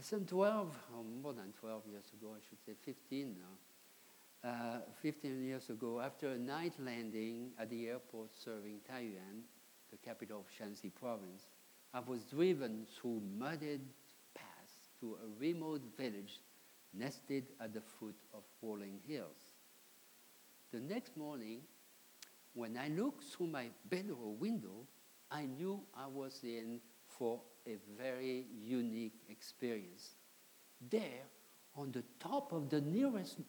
[0.00, 5.42] Some 12, or more than 12 years ago, I should say 15 now, uh, 15
[5.42, 9.42] years ago, after a night landing at the airport serving Taiyuan,
[9.90, 11.46] the capital of Shanxi province,
[11.94, 13.80] I was driven through mudded
[15.04, 16.40] to a remote village
[16.94, 19.52] nested at the foot of rolling hills.
[20.72, 21.60] The next morning,
[22.54, 24.86] when I looked through my bedroom window,
[25.30, 30.14] I knew I was in for a very unique experience.
[30.90, 31.26] There,
[31.76, 33.40] on the top of the nearest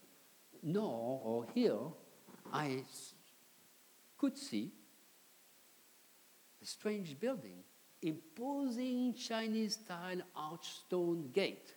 [0.61, 1.95] knoll or hill,
[2.51, 2.83] I
[4.17, 4.73] could see
[6.61, 7.63] a strange building,
[8.05, 11.73] imposing Chinese style arch stone gate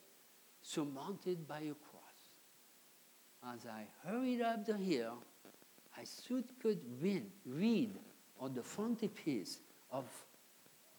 [0.63, 2.19] surmounted by a cross.
[3.55, 5.23] As I hurried up the hill,
[5.97, 7.99] I soon could read, read
[8.39, 9.59] on the frontispiece
[9.91, 10.05] of,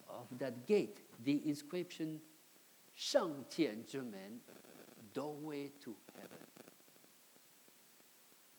[0.08, 2.20] of that gate the inscription
[2.94, 4.40] Shang Tian Zhimen,
[5.14, 6.44] doorway to heaven.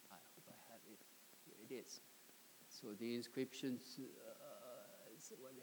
[0.10, 0.99] I hope I have it.
[1.45, 1.99] Here it is.
[2.69, 4.03] So the inscriptions, uh,
[5.39, 5.53] what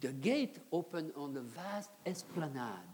[0.00, 2.86] The gate opened on a vast esplanade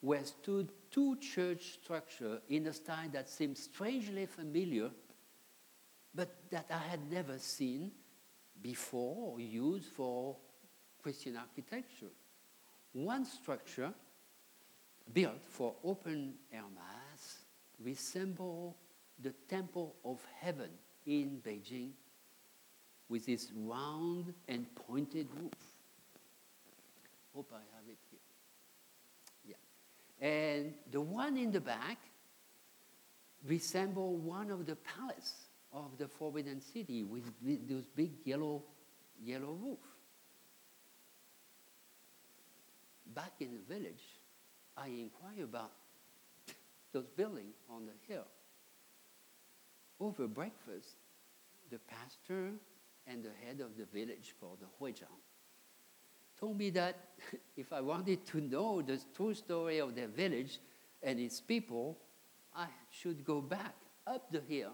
[0.00, 4.90] where stood two church structures in a style that seemed strangely familiar,
[6.14, 7.92] but that I had never seen
[8.60, 10.36] before or used for
[11.02, 12.10] Christian architecture.
[12.92, 13.92] One structure,
[15.12, 17.44] built for open air mass,
[17.78, 18.74] resembled
[19.20, 20.70] the Temple of Heaven
[21.06, 21.92] in Beijing
[23.10, 25.52] with its round and pointed roof.
[27.34, 28.20] Hope I have it here.
[30.20, 30.26] Yeah.
[30.26, 31.98] And the one in the back
[33.46, 37.24] resembled one of the palace of the Forbidden City with
[37.68, 38.62] those big yellow,
[39.22, 39.78] yellow roof.
[43.12, 44.02] Back in the village,
[44.76, 45.72] I inquired about
[46.92, 48.26] those buildings on the hill.
[49.98, 50.94] Over breakfast,
[51.70, 52.52] the pastor
[53.06, 55.20] and the head of the village called the Huizhang
[56.40, 56.96] told me that
[57.56, 60.58] if I wanted to know the true story of their village
[61.02, 61.98] and its people,
[62.54, 63.74] I should go back
[64.06, 64.72] up the hill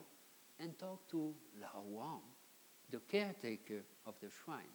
[0.61, 2.21] and talk to Lao Wang,
[2.91, 4.75] the caretaker of the shrine.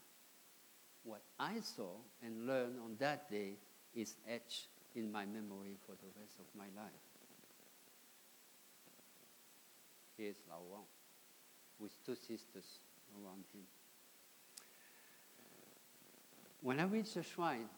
[1.04, 3.56] What I saw and learned on that day
[3.96, 6.92] is etched in my memory for the rest of my life.
[10.18, 10.84] Here's Lao Wang
[11.80, 12.80] with two sisters
[13.16, 13.64] around uh, him.
[16.62, 17.70] When I reached the shrine,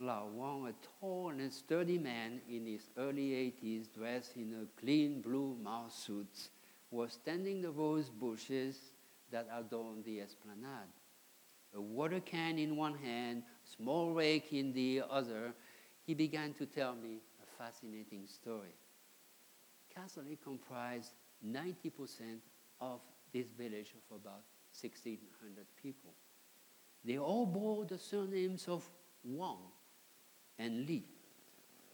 [0.00, 5.20] Lao Wang, a tall and sturdy man in his early 80s, dressed in a clean
[5.20, 6.50] blue Mao suit,
[6.90, 8.78] was tending the rose bushes
[9.30, 10.88] that adorned the esplanade.
[11.74, 15.52] A water can in one hand, small rake in the other,
[16.06, 18.74] he began to tell me a fascinating story.
[19.94, 21.12] Catholic comprised
[21.46, 22.38] 90%
[22.80, 23.00] of
[23.32, 24.42] this village of about
[24.80, 26.14] 1,600 people.
[27.04, 28.88] They all bore the surnames of
[29.24, 29.58] Wang
[30.58, 31.04] and Li.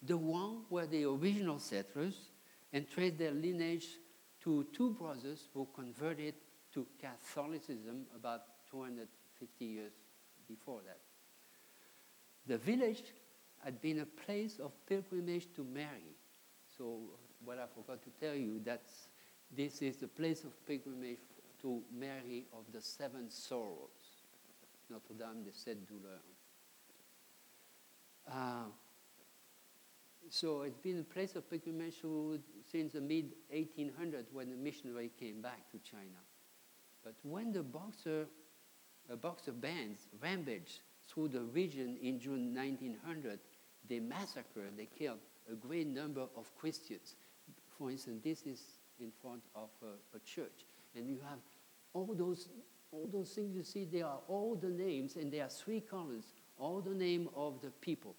[0.02, 2.30] The Wang were the original settlers
[2.72, 3.86] and traced their lineage
[4.42, 6.34] to two brothers who converted
[6.72, 9.92] to Catholicism about 250 years
[10.46, 10.98] before that.
[12.46, 13.02] The village
[13.62, 16.16] had been a place of pilgrimage to Mary.
[16.76, 17.00] So,
[17.44, 18.82] what I forgot to tell you, that
[19.56, 21.18] this is the place of pilgrimage
[21.62, 24.22] to Mary of the Seven Sorrows,
[24.90, 26.20] Notre-Dame de Sept Douleurs.
[28.30, 28.70] Uh,
[30.30, 31.96] so it's been a place of pilgrimage
[32.70, 36.18] since the mid 1800s when the missionary came back to China.
[37.04, 38.26] But when the boxer,
[39.10, 43.38] uh, boxer bands rampaged through the region in June 1900,
[43.88, 45.18] they massacred, they killed
[45.50, 47.16] a great number of Christians.
[47.78, 48.60] For instance, this is
[49.00, 51.38] in front of a, a church, and you have
[51.92, 52.48] all those
[52.94, 53.84] all those things you see.
[53.84, 56.26] They are all the names, and there are three columns,
[56.58, 58.14] all the name of the people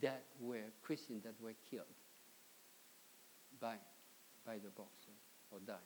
[0.00, 1.86] that were Christians that were killed
[3.60, 3.74] by,
[4.46, 5.12] by the boxer
[5.50, 5.76] or died.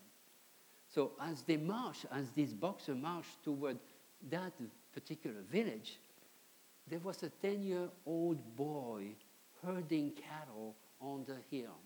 [0.88, 3.78] So as they march, as this boxer marched toward
[4.30, 4.52] that
[4.92, 5.98] particular village,
[6.88, 9.08] there was a 10-year-old boy
[9.64, 11.76] herding cattle on the hill.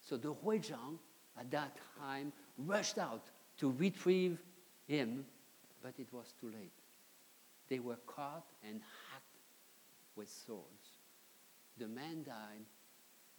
[0.00, 0.98] So the Huizhang
[1.38, 3.24] at that time rushed out
[3.58, 4.38] to retrieve
[4.86, 5.24] him,
[5.82, 6.72] but it was too late.
[7.68, 8.80] They were caught and
[9.10, 9.24] hacked
[10.16, 10.98] with swords.
[11.76, 12.64] The man died,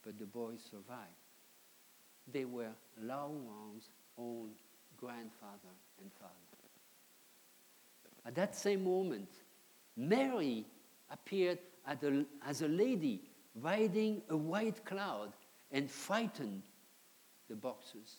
[0.03, 1.09] but the boy survived.
[2.31, 2.71] They were
[3.01, 4.51] Lao Wang's own
[4.97, 6.33] grandfather and father.
[8.25, 9.29] At that same moment,
[9.97, 10.65] Mary
[11.11, 13.21] appeared a, as a lady
[13.55, 15.33] riding a white cloud
[15.71, 16.61] and frightened
[17.49, 18.17] the Boxers,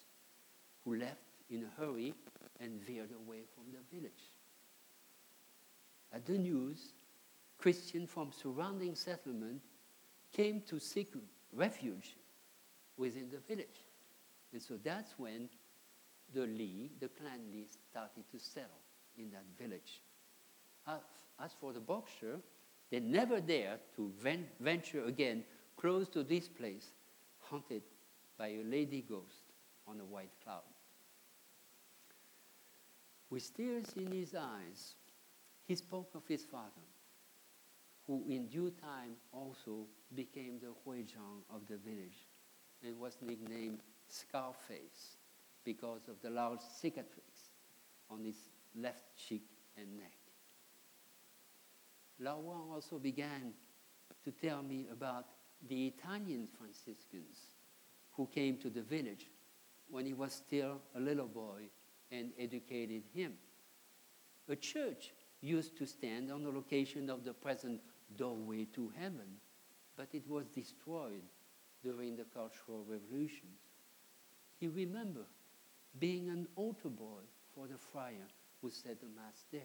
[0.84, 2.14] who left in a hurry
[2.60, 4.12] and veered away from the village.
[6.12, 6.92] At the news,
[7.58, 9.60] Christians from surrounding settlement
[10.32, 11.14] came to seek
[11.52, 12.16] refuge
[12.96, 13.86] within the village.
[14.52, 15.48] And so that's when
[16.32, 18.80] the Li, the clan Li, started to settle
[19.18, 20.00] in that village.
[20.86, 22.40] As for the Boxer,
[22.90, 25.44] they never dared to ven- venture again
[25.76, 26.92] close to this place,
[27.38, 27.82] haunted
[28.40, 29.52] by a lady ghost
[29.86, 30.62] on a white cloud.
[33.28, 34.94] With tears in his eyes,
[35.68, 36.88] he spoke of his father,
[38.06, 42.28] who in due time also became the Huizhang of the village
[42.82, 45.18] and was nicknamed Scarface
[45.62, 47.52] because of the large cicatrice
[48.08, 48.36] on his
[48.74, 50.16] left cheek and neck.
[52.18, 53.52] Lao Wang also began
[54.24, 55.26] to tell me about
[55.68, 57.59] the Italian Franciscans
[58.20, 59.30] who came to the village
[59.88, 61.62] when he was still a little boy
[62.12, 63.32] and educated him.
[64.46, 67.80] A church used to stand on the location of the present
[68.18, 69.38] doorway to heaven,
[69.96, 71.22] but it was destroyed
[71.82, 73.48] during the Cultural Revolution.
[74.58, 75.32] He remembered
[75.98, 77.22] being an altar boy
[77.54, 78.28] for the friar
[78.60, 79.62] who said the Mass there.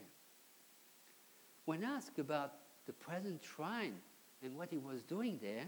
[1.65, 2.53] When asked about
[2.85, 3.97] the present shrine
[4.41, 5.65] and what he was doing there,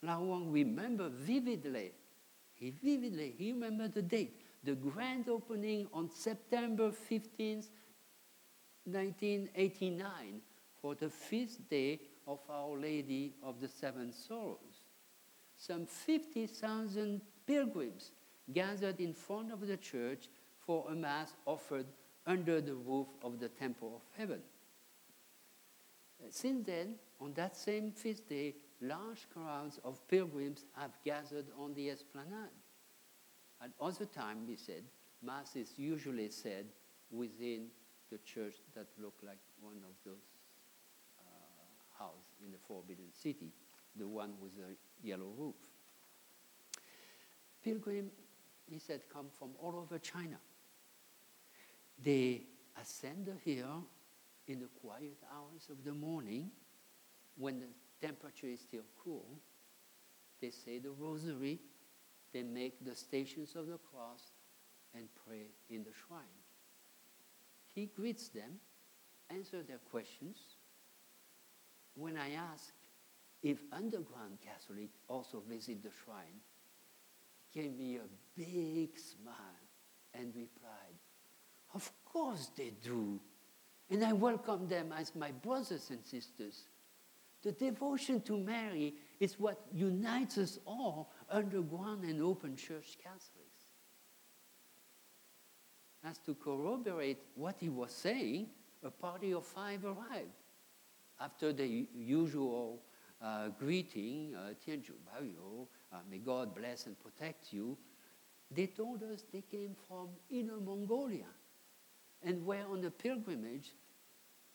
[0.00, 1.92] Lao Wang remembered vividly.
[2.62, 7.66] He vividly, he remembered the date, the grand opening on September 15th,
[8.84, 10.40] 1989,
[10.80, 14.84] for the feast day of Our Lady of the Seven Sorrows.
[15.56, 18.12] Some 50,000 pilgrims
[18.52, 21.86] gathered in front of the church for a Mass offered
[22.28, 24.40] under the roof of the Temple of Heaven.
[26.30, 31.90] Since then, on that same feast day, large crowds of pilgrims have gathered on the
[31.90, 32.50] esplanade.
[33.62, 34.82] At other times, he said,
[35.22, 36.66] Mass is usually said
[37.10, 37.68] within
[38.10, 40.26] the church that looked like one of those
[41.20, 43.52] uh, houses in the Forbidden City,
[43.96, 44.76] the one with the
[45.06, 45.54] yellow roof.
[47.62, 48.10] Pilgrim,
[48.68, 50.38] he said, come from all over China.
[52.02, 52.42] They
[52.80, 53.84] ascend the hill
[54.48, 56.50] in the quiet hours of the morning
[57.36, 57.66] when the
[58.02, 59.26] temperature is still cool.
[60.40, 61.60] They say the rosary,
[62.32, 64.32] they make the stations of the cross,
[64.94, 66.20] and pray in the shrine.
[67.74, 68.58] He greets them,
[69.30, 70.36] answers their questions.
[71.94, 72.72] When I ask
[73.42, 76.40] if underground Catholics also visit the shrine,
[77.54, 79.36] gave me a big smile
[80.14, 80.96] and replied,
[81.74, 83.20] Of course they do.
[83.90, 86.64] And I welcome them as my brothers and sisters.
[87.42, 93.64] The devotion to Mary is what unites us all underground and open church Catholics.
[96.04, 98.48] As to corroborate what he was saying,
[98.82, 100.42] a party of five arrived.
[101.20, 102.82] After the usual
[103.20, 104.54] uh, greeting, uh,
[105.92, 107.76] uh, may God bless and protect you,
[108.50, 111.30] they told us they came from Inner Mongolia
[112.22, 113.74] and were on a pilgrimage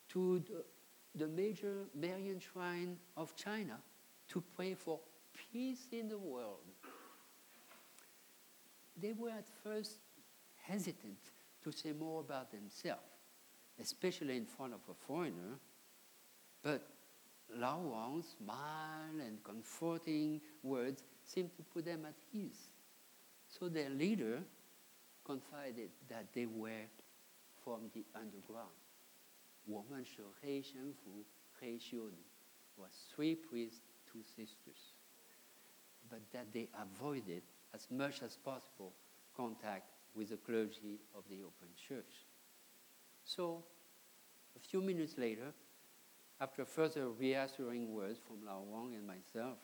[0.10, 0.64] to the,
[1.18, 3.80] the major Marian shrine of China
[4.30, 5.00] to pray for
[5.52, 6.60] peace in the world.
[9.00, 10.00] They were at first
[10.64, 11.18] hesitant
[11.64, 13.02] to say more about themselves,
[13.80, 15.60] especially in front of a foreigner,
[16.64, 16.88] but
[17.56, 22.70] Lao Wang's smile and comforting words seemed to put them at ease.
[23.48, 24.40] So their leader
[25.26, 26.88] confided that they were
[27.64, 28.70] from the underground.
[29.67, 32.19] 我们是黑神父、黑修女
[32.77, 34.95] was three priests, two sisters.
[36.11, 37.43] But that they avoided
[37.75, 38.93] as much as possible
[39.37, 42.27] contact with the clergy of the open church.
[43.25, 43.65] So,
[44.57, 45.55] a few minutes later,
[46.41, 49.59] after further reassuring words from Lao Wang and myself,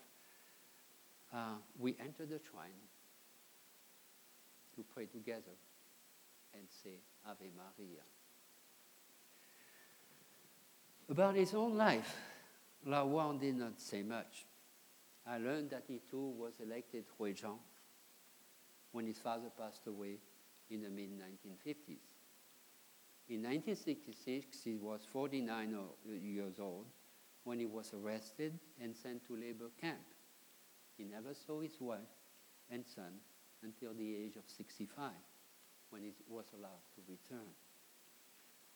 [1.33, 2.87] uh, we entered the shrine
[4.75, 5.59] to pray together
[6.55, 8.03] and say Ave Maria.
[11.10, 12.16] About his own life,
[12.86, 14.46] Lao Wang did not say much.
[15.28, 17.60] I learned that he too was elected Huizhang
[18.92, 20.18] when his father passed away
[20.70, 22.00] in the mid 1950s.
[23.30, 25.78] In 1966, he was 49
[26.22, 26.86] years old
[27.44, 30.00] when he was arrested and sent to labor camp.
[30.98, 32.00] He never saw his wife
[32.70, 33.14] and son
[33.64, 35.12] until the age of 65,
[35.90, 37.48] when he was allowed to return.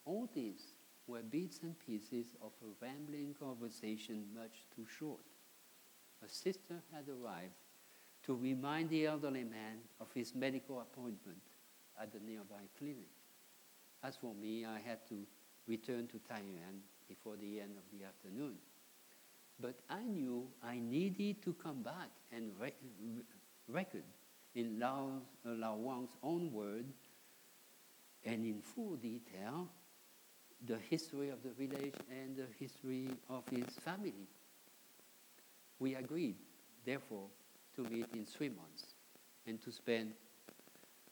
[0.06, 0.74] All these
[1.08, 5.22] were bits and pieces of a rambling conversation much too short.
[6.26, 7.54] a sister had arrived
[8.24, 11.38] to remind the elderly man of his medical appointment
[12.02, 13.12] at the nearby clinic.
[14.04, 15.26] As for me, I had to
[15.68, 18.56] return to Taiyuan before the end of the afternoon.
[19.60, 22.74] But I knew I needed to come back and rec-
[23.68, 24.04] record
[24.56, 26.86] in Lao, uh, Lao Wang's own word
[28.26, 29.70] and in full detail
[30.66, 34.14] the history of the village and the history of his family.
[35.80, 36.38] We agreed,
[36.86, 37.28] therefore,
[37.76, 38.96] to meet in three months
[39.46, 40.14] and to spend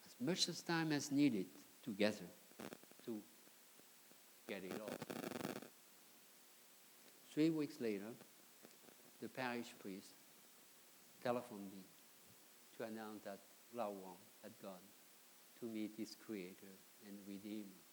[0.05, 1.45] as much time as needed
[1.83, 2.25] together
[3.05, 3.21] to
[4.47, 4.89] get it all.
[7.33, 8.11] Three weeks later,
[9.21, 10.13] the parish priest
[11.23, 11.83] telephoned me
[12.77, 13.39] to announce that
[13.73, 14.85] Lao Wang had gone
[15.59, 16.73] to meet his creator
[17.07, 17.84] and redeemer.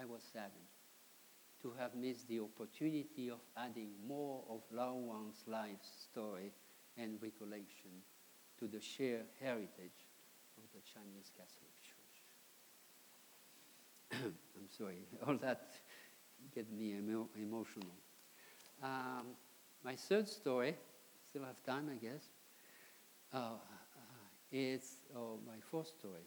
[0.00, 0.72] I was saddened
[1.62, 6.52] to have missed the opportunity of adding more of Lao Wang's life story
[6.96, 7.90] and recollection
[8.58, 10.06] to the shared heritage
[10.56, 12.22] of the Chinese Catholic Church.
[14.56, 15.70] I'm sorry, all that
[16.54, 17.94] get me emo- emotional.
[18.82, 19.36] Um,
[19.84, 20.74] my third story,
[21.28, 22.24] still have time, I guess,
[23.32, 23.58] uh, uh,
[24.50, 26.26] is oh, my fourth story.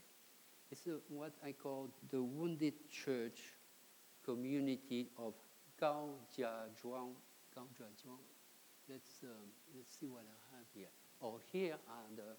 [0.72, 3.55] It's uh, what I call the Wounded Church
[4.26, 5.34] Community of
[5.80, 7.14] Gao Jiazhuang.
[7.54, 8.26] Gao Jiazhuang.
[8.90, 10.90] Let's, um, let's see what I have here.
[11.22, 12.34] Oh, here are the,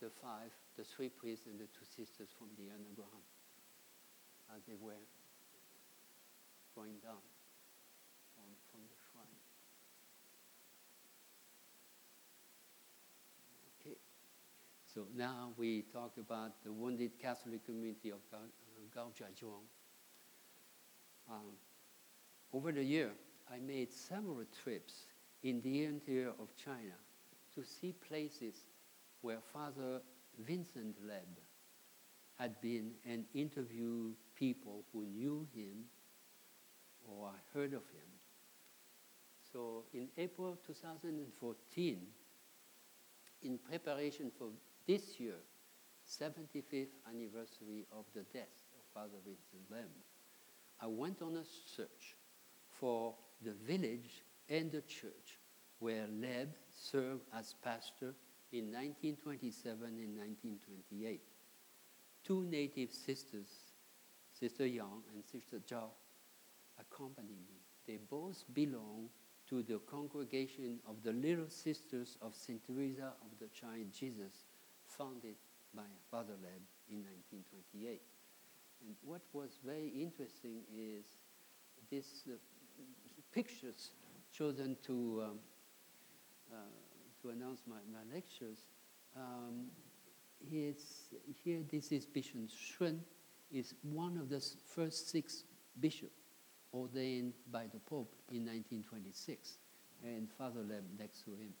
[0.00, 3.24] the five, the three priests and the two sisters from the underground
[4.56, 5.00] as they were
[6.74, 7.20] going down
[8.34, 9.38] from, from the shrine.
[13.80, 13.96] Okay.
[14.94, 19.68] So now we talk about the wounded Catholic community of Gao, uh, Gao Jiazhuang.
[21.30, 21.52] Um,
[22.52, 23.10] over the year,
[23.52, 25.06] I made several trips
[25.42, 26.96] in the interior of China
[27.54, 28.64] to see places
[29.20, 30.00] where Father
[30.38, 31.42] Vincent Lebbe
[32.38, 35.84] had been and interviewed people who knew him
[37.06, 38.08] or heard of him.
[39.52, 41.98] So in April 2014,
[43.42, 44.48] in preparation for
[44.86, 45.36] this year,
[46.08, 50.07] 75th anniversary of the death of Father Vincent Lebbe,
[50.80, 51.44] I went on a
[51.76, 52.16] search
[52.80, 55.38] for the village and the church
[55.80, 58.14] where Lebbe served as pastor
[58.52, 61.20] in 1927 and 1928.
[62.24, 63.48] Two native sisters,
[64.32, 65.90] Sister Yang and Sister Zhao,
[66.80, 67.58] accompanied me.
[67.86, 69.08] They both belong
[69.48, 72.60] to the congregation of the Little Sisters of St.
[72.66, 74.44] Teresa of the Child Jesus,
[74.86, 75.36] founded
[75.74, 78.02] by Father Lebbe in 1928.
[78.84, 81.04] And what was very interesting is
[81.90, 82.36] these uh,
[83.32, 83.90] pictures
[84.32, 85.38] chosen to, um,
[86.52, 86.56] uh,
[87.22, 88.64] to announce my, my lectures.
[89.16, 89.66] Um,
[90.40, 90.74] here,
[91.70, 92.48] this is Bishop
[92.78, 93.00] Sun,
[93.50, 95.44] is one of the first six
[95.80, 96.12] bishops
[96.72, 99.58] ordained by the Pope in 1926,
[100.04, 101.52] and Father Lebbe next to him.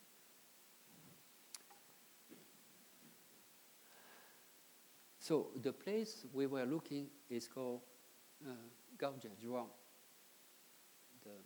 [5.28, 7.82] So the place we were looking is called
[8.46, 8.52] uh,
[8.96, 9.68] Gaojiazhuang,
[11.22, 11.36] the,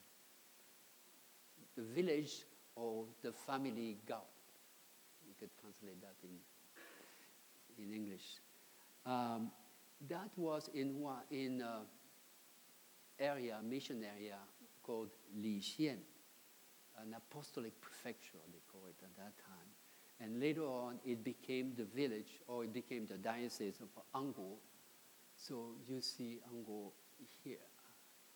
[1.74, 2.45] the village
[2.76, 4.22] or the family Gao.
[5.26, 8.39] You could translate that in, in English.
[9.05, 9.51] Um,
[10.09, 11.78] that was in one in uh,
[13.18, 14.37] area, mission area
[14.80, 15.99] called Lixian,
[17.01, 19.82] an apostolic prefecture, they call it at that time.
[20.23, 24.55] And later on, it became the village, or it became the diocese of Anguo.
[25.35, 26.93] So you see Anguo
[27.43, 27.66] here,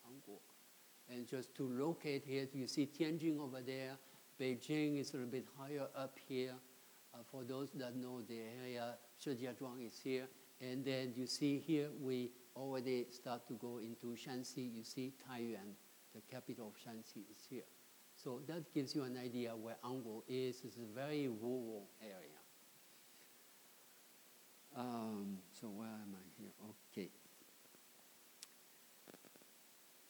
[0.05, 0.39] Anguo.
[1.09, 3.97] And just to locate here, you see Tianjin over there.
[4.41, 6.55] Beijing is a little bit higher up here.
[7.14, 10.26] Uh, for those that know the area, Shijiazhuang is here.
[10.61, 14.74] And then you see here, we already start to go into Shanxi.
[14.74, 15.74] You see Taiyuan,
[16.14, 17.62] the capital of Shanxi is here.
[18.27, 20.61] So that gives you an idea where Anguo is.
[20.64, 22.41] It's a very rural area.
[24.77, 26.51] Um, so where am I here?
[26.99, 27.09] Okay.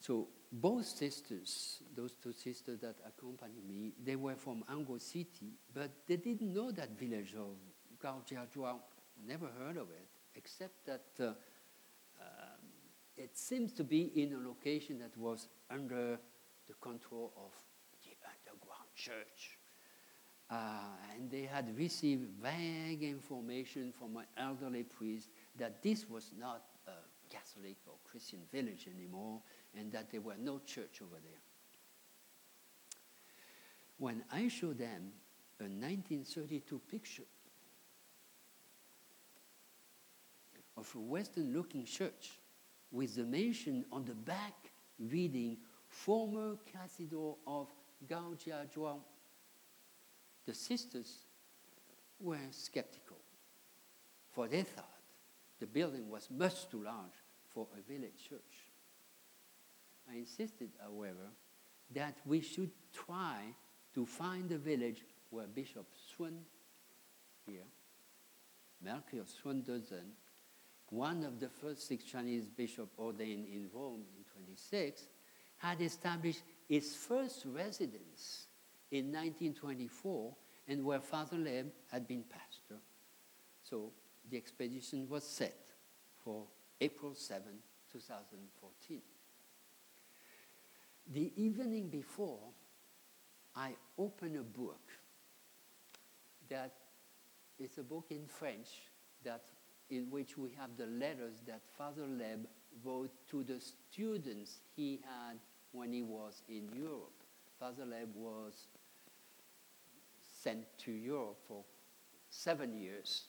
[0.01, 5.91] So both sisters, those two sisters that accompanied me, they were from Anguo City, but
[6.07, 7.59] they didn't know that village of
[8.03, 8.79] Gaojiazhuang.
[9.27, 11.25] Never heard of it, except that uh,
[12.19, 12.64] um,
[13.14, 16.19] it seems to be in a location that was under
[16.67, 17.53] the control of
[18.97, 19.59] church.
[20.51, 20.78] Uh,
[21.14, 26.92] and they had received vague information from an elderly priest that this was not a
[27.28, 29.40] Catholic or Christian village anymore,
[29.76, 31.40] and that there were no church over there.
[33.99, 35.12] when I showed them
[35.61, 37.22] a 1932 picture
[40.76, 42.38] of a Western looking church
[42.92, 45.57] with the mention on the back reading
[45.88, 47.68] former Cathedral of
[48.05, 49.01] Gaojiazhuang.
[50.44, 51.24] The sisters
[52.20, 53.18] were skeptical,
[54.30, 54.84] for they thought
[55.59, 57.14] the building was much too large
[57.49, 58.70] for a village church.
[60.11, 61.30] I insisted, however,
[61.94, 63.42] that we should try
[63.94, 65.86] to find a village where Bishop
[66.16, 66.38] Sun,
[67.47, 67.64] here,
[68.82, 70.12] Melchior Sun Dezhen,
[70.90, 75.03] one of the first six Chinese bishops ordained in Rome in 26,
[75.59, 78.47] had established its first residence
[78.91, 80.35] in 1924
[80.69, 82.81] and where Father Lebbe had been pastor.
[83.62, 83.93] So
[84.31, 85.57] the expedition was set
[86.25, 86.45] for
[86.81, 87.43] April 7,
[87.93, 89.01] 2014.
[91.12, 92.41] The evening before,
[93.55, 94.91] I opened a book
[96.49, 96.73] that
[97.59, 98.69] is a book in French
[99.25, 99.45] that
[99.89, 102.47] in which we have the letters that Father Lebbe
[102.85, 105.39] wrote to the students he had
[105.77, 107.12] when he was in Europe.
[107.61, 108.66] Father Lebbe was
[110.43, 111.64] sent to Europe for
[112.31, 113.24] seven years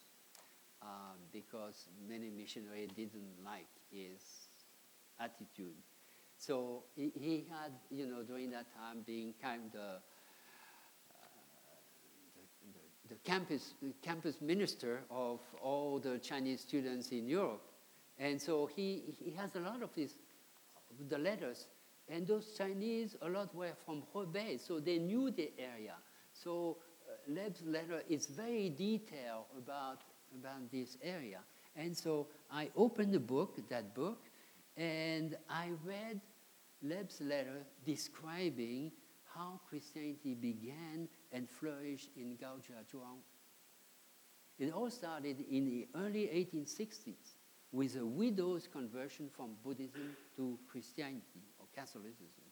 [0.81, 0.85] uh,
[1.31, 4.21] because many missionaries didn't like his
[5.19, 5.75] attitude.
[6.37, 10.01] So he, he, had, you know, during that time being kind of the,
[13.09, 13.73] the, the campus,
[14.03, 17.63] campus minister of all the Chinese students in Europe.
[18.19, 20.13] And so he, he has a lot of these,
[21.09, 21.65] the letters.
[22.09, 25.95] And those Chinese, a lot were from Hebei, so they knew the area.
[26.31, 26.77] So
[27.07, 30.01] uh, Lebbe's letter is very detailed about,
[30.33, 31.39] about this area.
[31.75, 34.23] And so I opened the book, that book,
[34.77, 36.21] and I read
[36.85, 38.91] Lebbe's letter describing
[39.25, 43.19] how Christianity began and flourished in Gaojiazhuang.
[44.57, 47.35] It all started in the early 1860s
[47.71, 51.43] with a widow's conversion from Buddhism to Christianity
[51.77, 52.43] Catholicism.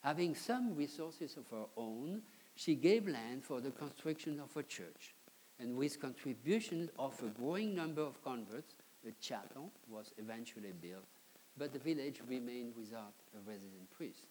[0.00, 2.22] Having some resources of her own,
[2.54, 5.14] she gave land for the construction of a church.
[5.58, 8.74] And with contributions of a growing number of converts,
[9.06, 11.04] a chapel was eventually built,
[11.56, 14.26] but the village remained without a resident priest.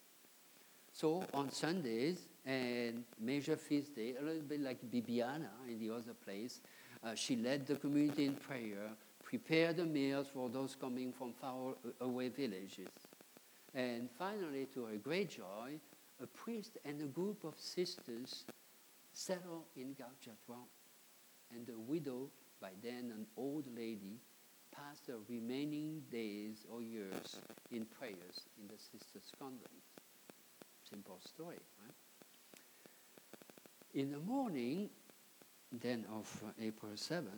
[0.92, 6.14] So on Sundays and major feast day, a little bit like Bibiana in the other
[6.14, 6.62] place,
[7.04, 8.90] uh, she led the community in prayer,
[9.24, 12.88] prepared the meals for those coming from far away villages.
[13.78, 15.80] And finally, to her great joy,
[16.20, 18.46] a priest and a group of sisters
[19.14, 20.66] settled in Gaojiazhuang.
[21.54, 24.20] And the widow, by then an old lady,
[24.76, 27.38] passed the remaining days or years
[27.72, 29.70] in prayers in the sisters' convent.
[30.90, 31.94] Simple story, right?
[33.94, 34.90] In the morning,
[35.72, 37.30] then of April 7,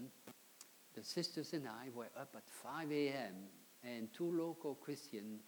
[0.96, 3.34] the sisters and I were up at 5 a.m.
[3.84, 5.42] and two local Christians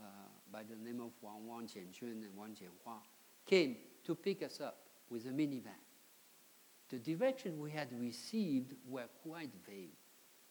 [0.00, 0.04] uh,
[0.52, 2.98] by the name of Wang Wang Jianjun and Wang Jianhua
[3.46, 4.78] came to pick us up
[5.10, 5.80] with a minivan.
[6.90, 9.96] The direction we had received were quite vague.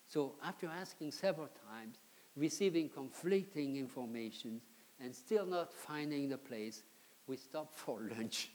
[0.08, 1.98] So after asking several times,
[2.36, 4.62] receiving conflicting information,
[5.00, 6.84] and still not finding the place,
[7.28, 8.52] we stopped for lunch,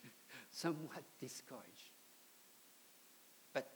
[0.50, 1.92] somewhat discouraged.
[3.52, 3.68] But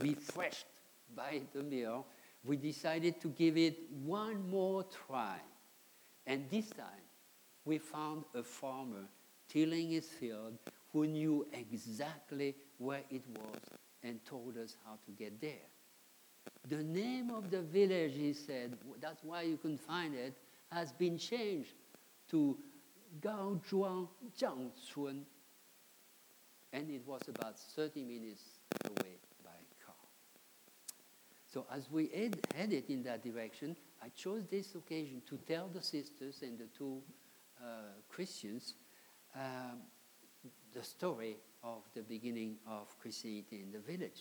[0.00, 0.66] refreshed
[1.14, 2.06] by the meal,
[2.44, 5.38] we decided to give it one more try.
[6.26, 6.86] And this time,
[7.64, 9.08] we found a farmer
[9.48, 10.58] tilling his field
[10.92, 13.60] who knew exactly where it was
[14.02, 15.66] and told us how to get there.
[16.68, 20.36] The name of the village, he said, that's why you couldn't find it,
[20.70, 21.74] has been changed
[22.30, 22.56] to
[23.20, 24.08] Gaozhuang
[24.38, 25.22] Zhangchun.
[26.72, 28.42] And it was about 30 minutes
[28.84, 29.50] away by
[29.84, 29.94] car.
[31.52, 35.80] So as we head, headed in that direction, I chose this occasion to tell the
[35.80, 37.00] sisters and the two
[37.58, 37.64] uh,
[38.10, 38.74] Christians
[39.34, 39.78] um,
[40.74, 44.20] the story of the beginning of Christianity in the village.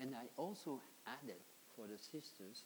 [0.00, 1.36] And I also added
[1.76, 2.64] for the sisters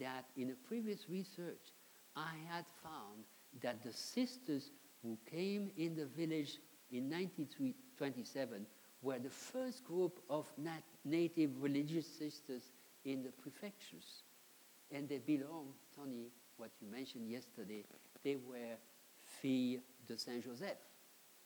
[0.00, 1.74] that in a previous research,
[2.16, 3.24] I had found
[3.60, 4.70] that the sisters
[5.02, 6.56] who came in the village
[6.90, 8.64] in 1927
[9.02, 12.70] were the first group of nat- native religious sisters
[13.04, 14.22] in the prefectures.
[14.90, 17.84] And they belong, Tony, what you mentioned yesterday,
[18.22, 18.76] they were
[19.22, 20.78] filles de Saint Joseph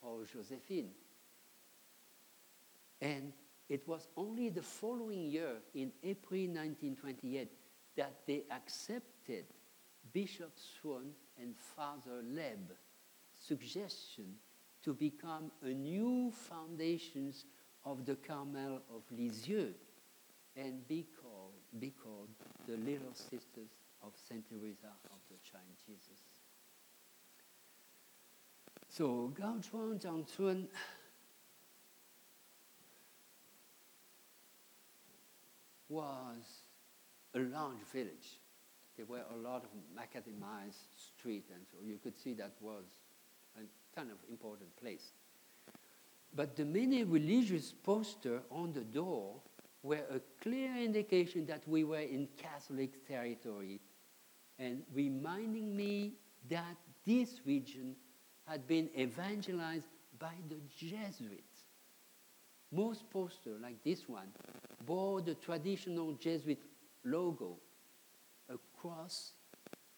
[0.00, 0.90] or Josephine.
[3.00, 3.32] And
[3.68, 7.48] it was only the following year, in April 1928,
[7.96, 9.44] that they accepted
[10.12, 12.76] Bishop Swan and Father Lebbe
[13.38, 14.36] suggestion
[14.84, 17.44] to become a new foundations
[17.84, 19.72] of the Carmel of Lisieux
[20.56, 21.21] and be called,
[21.78, 22.28] be called
[22.66, 23.70] the little sisters
[24.02, 26.20] of Saint Teresa of the Child Jesus.
[28.88, 30.68] So Gao Chuan Zhang Chun
[35.88, 36.44] was
[37.34, 38.38] a large village.
[38.96, 42.84] There were a lot of macadamized streets, and so you could see that was
[43.56, 45.12] a kind of important place.
[46.34, 49.36] But the many religious poster on the door
[49.82, 53.80] were a clear indication that we were in Catholic territory
[54.58, 56.14] and reminding me
[56.48, 57.96] that this region
[58.46, 59.86] had been evangelized
[60.18, 61.64] by the Jesuits.
[62.70, 64.28] Most posters, like this one,
[64.86, 66.60] bore the traditional Jesuit
[67.04, 67.58] logo,
[68.48, 69.32] a cross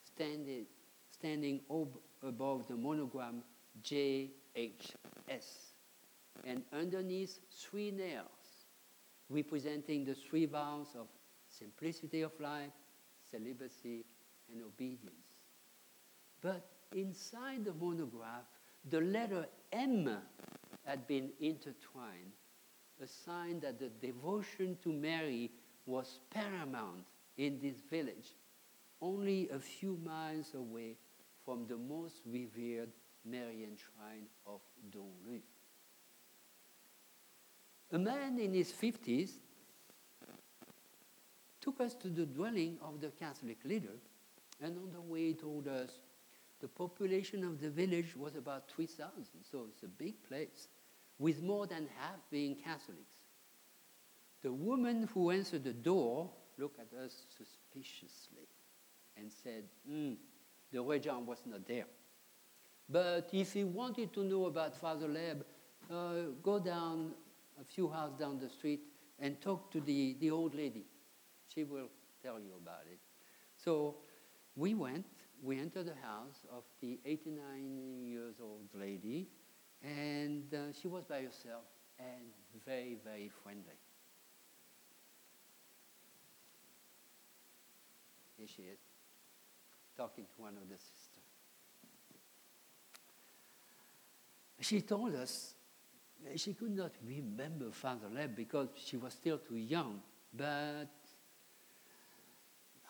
[0.04, 0.66] standing,
[1.10, 3.42] standing ob- above the monogram
[3.82, 4.30] JHS,
[6.44, 8.43] and underneath three nails
[9.34, 11.08] representing the three vows of
[11.48, 12.70] simplicity of life,
[13.30, 14.04] celibacy,
[14.50, 15.26] and obedience.
[16.40, 18.44] But inside the monograph,
[18.88, 20.16] the letter M
[20.84, 22.32] had been intertwined,
[23.02, 25.50] a sign that the devotion to Mary
[25.86, 27.04] was paramount
[27.36, 28.36] in this village,
[29.00, 30.96] only a few miles away
[31.44, 32.90] from the most revered
[33.24, 34.60] Marian shrine of
[34.90, 35.40] Donglu.
[37.94, 39.34] A man in his 50s
[41.60, 43.94] took us to the dwelling of the Catholic leader,
[44.60, 46.00] and on the way told us
[46.60, 50.66] the population of the village was about 3,000, so it's a big place,
[51.20, 53.20] with more than half being Catholics.
[54.42, 58.48] The woman who answered the door looked at us suspiciously
[59.16, 60.16] and said, mm,
[60.72, 61.86] the regent was not there.
[62.88, 65.44] But if he wanted to know about Father Lebbe,
[65.88, 67.12] uh, go down
[67.60, 68.80] a few houses down the street
[69.18, 70.84] and talk to the, the old lady.
[71.52, 71.88] She will
[72.22, 72.98] tell you about it.
[73.56, 73.96] So
[74.56, 75.06] we went,
[75.42, 79.28] we entered the house of the 89 years old lady,
[79.82, 81.64] and uh, she was by herself
[81.98, 82.24] and
[82.66, 83.78] very, very friendly.
[88.36, 88.78] Here she is,
[89.96, 91.14] talking to one of the sisters.
[94.60, 95.54] She told us
[96.36, 100.00] she could not remember Father Lebbe because she was still too young,
[100.32, 100.88] but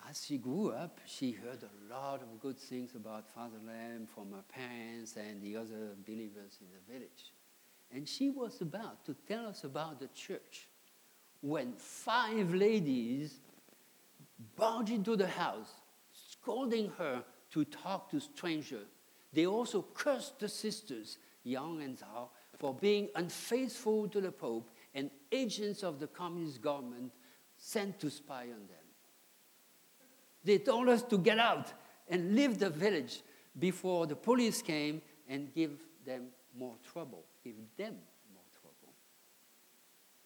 [0.09, 4.32] as she grew up, she heard a lot of good things about Father Lebbe from
[4.32, 7.32] her parents and the other believers in the village.
[7.91, 10.68] And she was about to tell us about the church
[11.41, 13.39] when five ladies
[14.57, 15.70] barged into the house,
[16.12, 17.22] scolding her
[17.53, 18.89] to talk to strangers.
[19.32, 22.28] They also cursed the sisters, Yang and Zhao,
[22.59, 27.12] for being unfaithful to the Pope and agents of the communist government
[27.57, 28.84] sent to spy on them.
[30.44, 31.72] They told us to get out
[32.09, 33.22] and leave the village
[33.59, 35.72] before the police came and give
[36.05, 36.26] them
[36.57, 37.96] more trouble, give them
[38.32, 38.92] more trouble.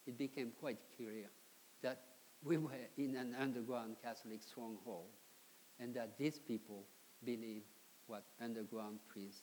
[0.06, 1.26] It became quite clear
[1.82, 2.02] that
[2.42, 5.10] we were in an underground Catholic stronghold
[5.78, 6.84] and that these people
[7.24, 7.66] believed
[8.06, 9.42] what underground priests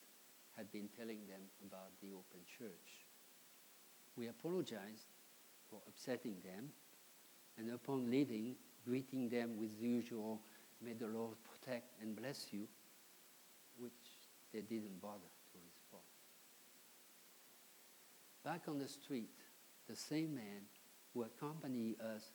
[0.57, 3.05] had been telling them about the open church.
[4.15, 5.07] We apologized
[5.69, 6.69] for upsetting them,
[7.57, 10.41] and upon leaving, greeting them with the usual,
[10.81, 12.67] may the Lord protect and bless you,
[13.77, 13.91] which
[14.53, 16.03] they didn't bother to respond.
[18.43, 19.31] Back on the street,
[19.87, 20.61] the same man
[21.13, 22.31] who accompanied us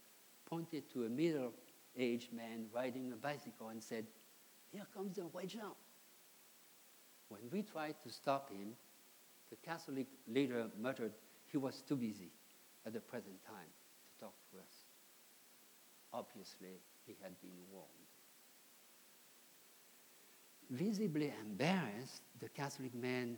[0.48, 1.52] pointed to a middle
[1.96, 4.06] aged man riding a bicycle and said,
[4.72, 5.76] Here comes the regent.
[7.31, 8.74] When we tried to stop him,
[9.51, 11.12] the Catholic leader muttered
[11.51, 12.31] he was too busy
[12.85, 13.70] at the present time
[14.05, 14.74] to talk to us.
[16.12, 17.89] Obviously, he had been warned.
[20.70, 23.37] Visibly embarrassed, the Catholic man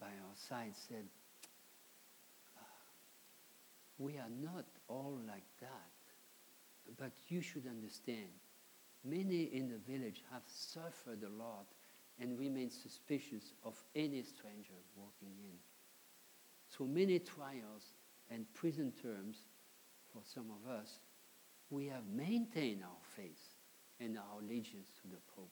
[0.00, 1.04] by our side said,
[2.58, 2.62] ah,
[3.98, 8.30] We are not all like that, but you should understand.
[9.04, 11.66] Many in the village have suffered a lot
[12.20, 15.56] and remain suspicious of any stranger walking in.
[16.70, 17.94] Through many trials
[18.30, 19.36] and prison terms
[20.12, 21.00] for some of us,
[21.70, 23.56] we have maintained our faith
[24.00, 25.50] and our allegiance to the Pope.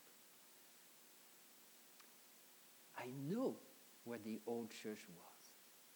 [2.99, 3.57] I know
[4.05, 5.51] where the old church was,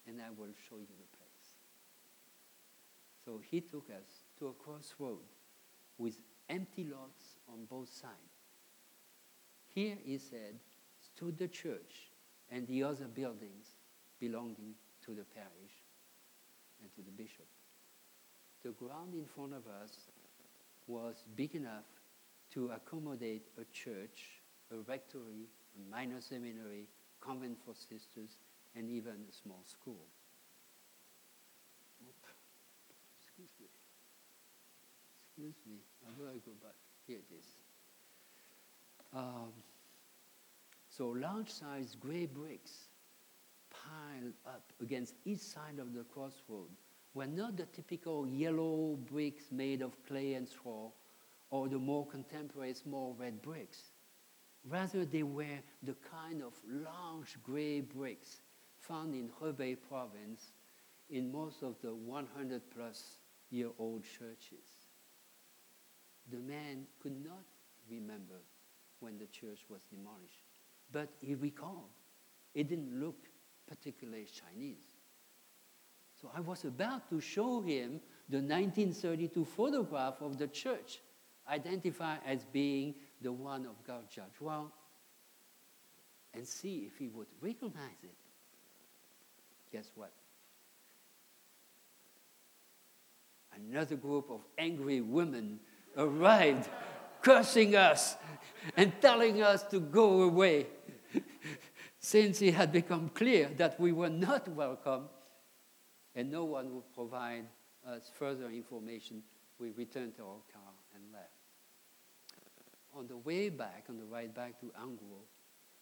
[0.06, 1.26] and I will show you the place.
[3.24, 5.26] So he took us to a crossroad
[5.98, 8.35] with empty lots on both sides.
[9.76, 10.56] Here, he said,
[11.02, 12.08] stood the church
[12.50, 13.76] and the other buildings
[14.18, 14.72] belonging
[15.04, 15.76] to the parish
[16.80, 17.44] and to the bishop.
[18.64, 20.08] The ground in front of us
[20.86, 21.84] was big enough
[22.54, 24.40] to accommodate a church,
[24.72, 25.44] a rectory,
[25.76, 26.86] a minor seminary,
[27.20, 28.38] convent for sisters,
[28.74, 30.06] and even a small school.
[33.20, 33.66] Excuse me.
[35.18, 35.76] Excuse me.
[36.02, 36.76] How do I go back?
[37.06, 37.65] Here it is.
[39.14, 39.52] Um,
[40.88, 42.88] so large-sized gray bricks
[43.70, 46.70] piled up against each side of the crossroad
[47.14, 50.90] were not the typical yellow bricks made of clay and straw
[51.50, 53.90] or the more contemporary small red bricks.
[54.68, 58.40] Rather, they were the kind of large gray bricks
[58.80, 60.52] found in Hebei province
[61.08, 63.18] in most of the 100 plus
[63.50, 64.66] year old churches.
[66.30, 67.44] The man could not
[67.88, 68.40] remember
[69.00, 70.42] when the church was demolished,
[70.92, 71.90] but he recalled
[72.54, 73.16] it didn't look
[73.68, 74.96] particularly Chinese.
[76.20, 81.00] So I was about to show him the 1932 photograph of the church,
[81.48, 84.70] identified as being the one of Gaojiazhuang,
[86.32, 88.16] and see if he would recognize it.
[89.70, 90.12] Guess what?
[93.54, 95.60] Another group of angry women
[95.96, 96.68] arrived,
[97.26, 98.16] cursing us
[98.76, 100.64] and telling us to go away.
[101.98, 105.08] Since it had become clear that we were not welcome
[106.14, 107.46] and no one would provide
[107.84, 109.24] us further information,
[109.58, 111.34] we returned to our car and left.
[112.94, 115.26] On the way back, on the ride back to Anguo,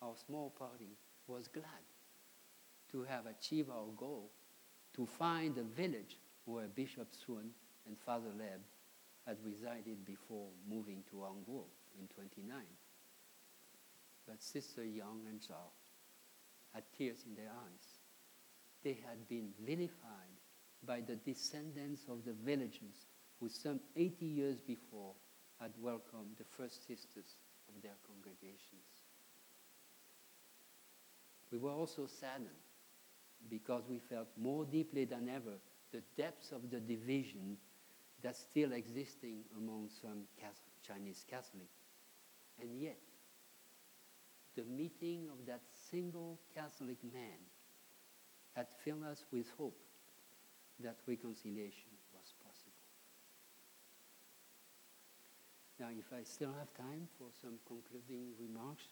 [0.01, 1.85] our small party was glad
[2.91, 4.31] to have achieved our goal
[4.97, 6.17] to find the village
[6.47, 7.51] where Bishop Sun
[7.87, 8.65] and Father Lebbe
[9.27, 11.65] had resided before moving to Anguo
[11.99, 12.57] in 29.
[14.27, 15.73] But Sister Yang and Zhao
[16.73, 18.01] had tears in their eyes.
[18.83, 20.37] They had been vilified
[20.87, 23.07] by the descendants of the villagers
[23.41, 25.13] who some 80 years before
[25.61, 27.37] had welcomed the first sisters
[27.69, 29.05] of their congregations.
[31.51, 32.49] We were also saddened
[33.49, 35.55] because we felt more deeply than ever
[35.93, 37.57] the depths of the division
[38.25, 40.25] that's still existing among some
[40.83, 41.77] Chinese Catholics.
[42.59, 42.97] And yet,
[44.57, 45.61] the meeting of that
[45.91, 47.37] single Catholic man
[48.57, 49.77] had filled us with hope
[50.81, 52.73] that reconciliation was possible.
[55.79, 58.85] Now, if I still have time for some concluding remarks,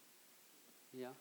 [0.93, 1.15] yeah?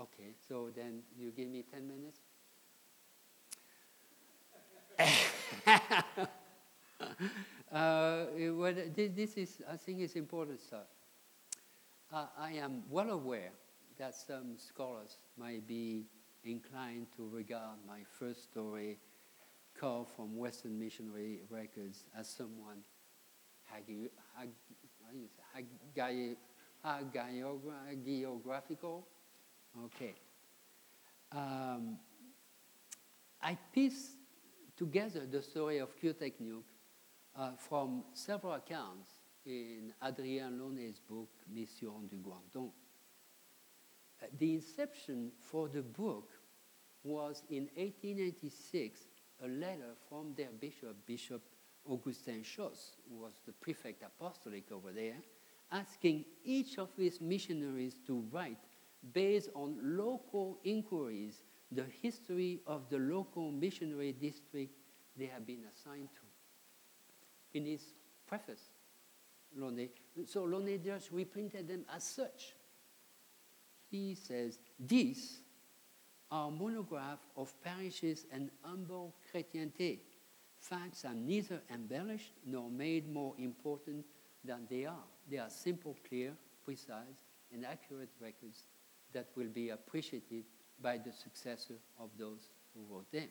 [0.00, 2.31] Okay, so then you give me 10 minutes?
[7.72, 10.86] uh, well, this is, I think, is important stuff.
[12.12, 13.52] Uh, I am well aware
[13.98, 16.04] that some scholars might be
[16.44, 18.98] inclined to regard my first story,
[19.78, 22.82] called from Western Missionary Records, as someone
[23.64, 24.50] hagi, hag,
[26.84, 29.04] hagiographical.
[29.84, 30.14] Okay.
[31.30, 31.98] Um,
[33.42, 34.10] I pieced
[34.82, 36.64] together the story of Kyotek Nuke
[37.38, 39.12] uh, from several accounts
[39.46, 42.70] in Adrien Launay's book, Mission du Guangdong.
[44.20, 46.30] Uh, the inception for the book
[47.04, 49.02] was in 1886
[49.44, 51.42] a letter from their bishop, Bishop
[51.88, 55.18] Augustin Chausse, who was the prefect apostolic over there,
[55.70, 58.58] asking each of his missionaries to write,
[59.12, 61.42] based on local inquiries,
[61.74, 64.72] the history of the local missionary district
[65.16, 67.58] they have been assigned to.
[67.58, 67.82] In his
[68.26, 68.70] preface,
[69.58, 69.90] Launay,
[70.26, 72.54] so Launay just reprinted them as such.
[73.90, 75.40] He says, These
[76.30, 79.98] are monographs of parishes and humble chrétienté.
[80.56, 84.06] Facts are neither embellished nor made more important
[84.44, 85.04] than they are.
[85.30, 86.32] They are simple, clear,
[86.64, 87.20] precise,
[87.52, 88.64] and accurate records
[89.12, 90.44] that will be appreciated
[90.82, 93.28] by the successor of those who wrote them.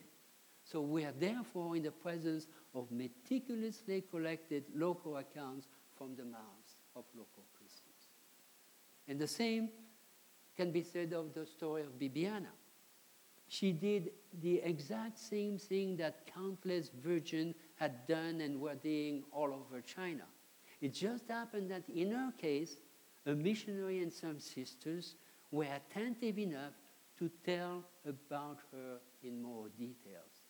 [0.64, 6.76] So we are therefore in the presence of meticulously collected local accounts from the mouths
[6.96, 8.08] of local Christians.
[9.08, 9.68] And the same
[10.56, 12.52] can be said of the story of Bibiana.
[13.48, 19.52] She did the exact same thing that countless virgins had done and were doing all
[19.52, 20.24] over China.
[20.80, 22.76] It just happened that in her case,
[23.26, 25.16] a missionary and some sisters
[25.50, 26.72] were attentive enough
[27.22, 30.42] to tell about her in more details.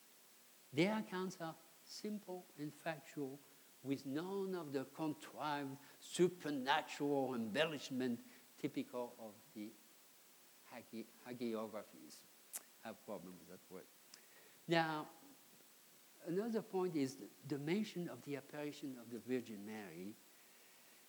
[0.72, 1.54] Their accounts are
[1.84, 3.38] simple and factual,
[3.82, 8.20] with none of the contrived supernatural embellishment
[8.58, 9.70] typical of the
[10.72, 12.22] hagi- hagiographies.
[12.82, 13.84] I have a problem with that word.
[14.66, 15.08] Now,
[16.26, 17.18] another point is
[17.48, 20.14] the mention of the apparition of the Virgin Mary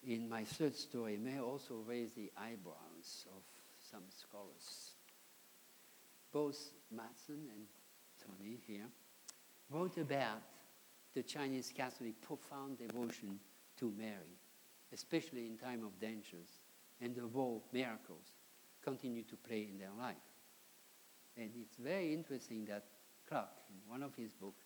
[0.06, 3.44] in my third story may also raise the eyebrows of
[3.80, 4.93] some scholars.
[6.34, 7.68] Both Madsen and
[8.20, 8.88] Tony here
[9.70, 10.42] wrote about
[11.14, 13.40] the Chinese Catholic profound devotion
[13.78, 14.40] to Mary,
[14.92, 16.60] especially in time of dangers,
[17.00, 18.34] and the role miracles
[18.82, 20.16] continue to play in their life.
[21.38, 22.86] And it's very interesting that
[23.30, 24.64] Clark, in one of his books,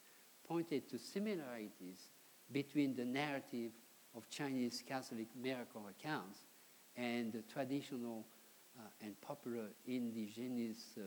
[0.47, 2.11] pointed to similarities
[2.51, 3.71] between the narrative
[4.15, 6.39] of Chinese Catholic miracle accounts
[6.95, 8.25] and the traditional
[8.79, 11.01] uh, and popular indigenous uh,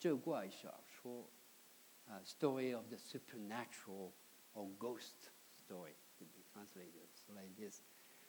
[0.00, 1.30] 志怪小说
[2.06, 4.12] 啊，story uh, of the supernatural
[4.54, 7.82] or ghost story to be translated like this.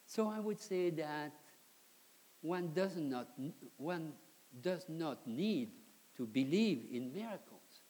[0.04, 1.32] So I would say that
[2.42, 3.28] one does not,
[3.78, 4.12] one
[4.60, 5.70] does not need
[6.16, 7.80] to believe in miracles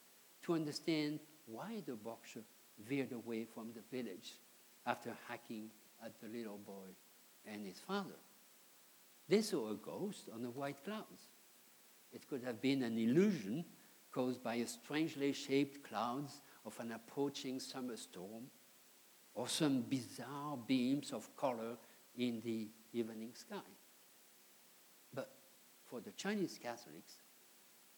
[0.43, 2.43] to understand why the boxer
[2.79, 4.39] veered away from the village
[4.87, 5.71] after hacking
[6.05, 6.95] at the little boy
[7.45, 8.21] and his father.
[9.29, 11.32] They saw a ghost on the white clouds.
[12.13, 13.65] It could have been an illusion
[14.11, 18.45] caused by a strangely shaped clouds of an approaching summer storm
[19.35, 21.77] or some bizarre beams of color
[22.17, 23.57] in the evening sky.
[25.15, 25.33] But
[25.87, 27.17] for the Chinese Catholics,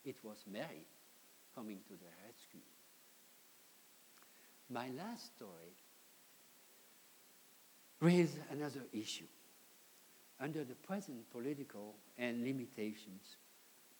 [0.05, 0.87] it was Mary
[1.55, 2.61] coming to their rescue.
[4.71, 5.75] My last story
[8.01, 9.27] raised another issue.
[10.41, 13.37] Under the present political and limitations,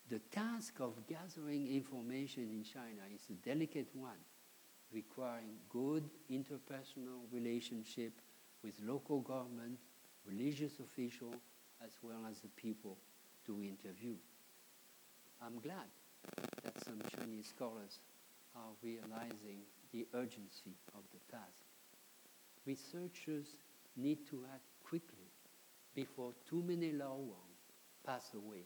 [0.09, 4.21] the task of gathering information in China is a delicate one,
[4.93, 8.13] requiring good interpersonal relationship
[8.63, 9.79] with local government,
[10.27, 11.35] religious officials,
[11.83, 12.97] as well as the people
[13.45, 14.15] to interview.
[15.41, 15.89] I'm glad
[16.63, 17.99] that some Chinese scholars
[18.55, 19.59] are realizing
[19.91, 21.65] the urgency of the task.
[22.65, 23.57] Researchers
[23.97, 25.29] need to act quickly
[25.93, 27.53] before too many Laowang
[28.05, 28.63] pass away,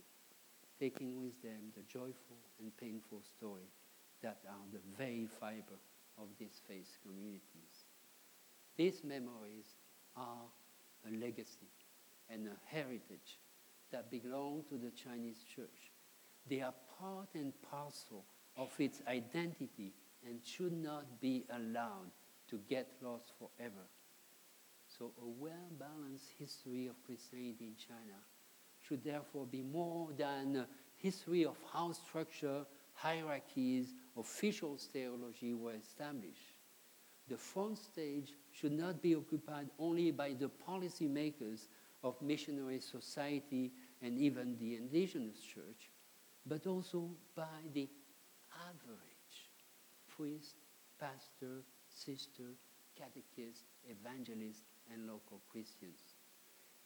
[0.80, 3.70] taking with them the joyful and painful story
[4.22, 5.80] that are the very fiber
[6.18, 7.86] of these faith communities.
[8.78, 9.76] These memories
[10.16, 10.48] are
[11.08, 11.70] a legacy
[12.30, 13.40] and a heritage
[13.92, 15.92] that belong to the Chinese church.
[16.50, 18.26] They are part and parcel
[18.58, 19.94] of its identity
[20.26, 22.12] and should not be allowed
[22.50, 23.88] to get lost forever.
[24.88, 28.18] So a well-balanced history of Christianity in China
[28.90, 30.68] should therefore be more than a
[30.98, 36.56] history of how structure, hierarchies, official theology were established.
[37.28, 41.68] The front stage should not be occupied only by the policymakers
[42.04, 43.72] of missionary society
[44.02, 45.92] and even the indigenous church,
[46.48, 47.88] but also by the
[48.68, 49.52] average
[50.08, 50.56] priest,
[51.00, 52.56] pastor, sister,
[52.98, 56.00] catechist, evangelist, and local Christians.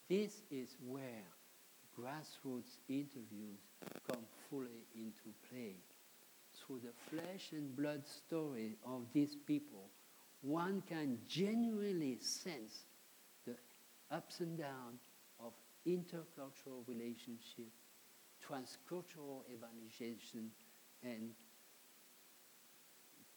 [0.10, 1.24] This is where
[2.00, 3.60] grassroots interviews
[4.10, 5.76] come fully into play.
[6.56, 9.90] Through the flesh and blood story of these people,
[10.42, 12.84] one can genuinely sense
[13.46, 13.56] the
[14.12, 15.02] ups and downs
[15.40, 15.54] of
[15.88, 17.72] intercultural relationship,
[18.46, 20.52] transcultural evangelization,
[21.04, 21.32] and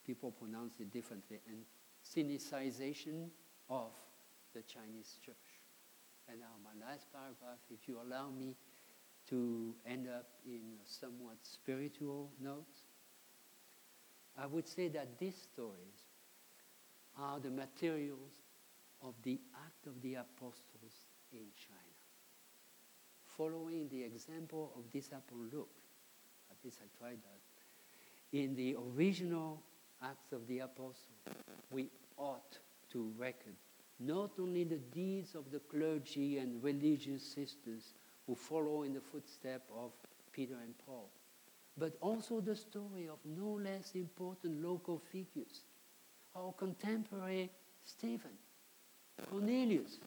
[0.05, 1.65] people pronounce it differently, and
[2.05, 3.29] sinicization
[3.69, 3.91] of
[4.55, 5.35] the Chinese church.
[6.29, 8.57] And now my last paragraph, if you allow me
[9.29, 12.65] to end up in a somewhat spiritual note,
[14.39, 16.05] I would say that these stories
[17.17, 18.33] are the materials
[19.03, 21.81] of the act of the apostles in China.
[23.37, 25.69] Following the example of disciple Luke,
[26.51, 29.63] at least I tried that, in the original
[30.03, 31.09] Acts of the Apostles,
[31.71, 32.59] we ought
[32.91, 33.55] to record
[33.99, 37.95] not only the deeds of the clergy and religious sisters
[38.27, 39.93] who follow in the footsteps of
[40.33, 41.09] Peter and Paul,
[41.79, 45.63] but also the story of no less important local figures,
[46.35, 47.51] our contemporary
[47.85, 48.33] Stephen,
[49.31, 49.99] Cornelius,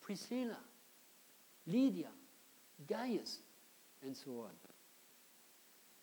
[0.00, 0.58] Priscilla,
[1.66, 2.08] Lydia,
[2.86, 3.38] Gaius,
[4.02, 4.50] and so on.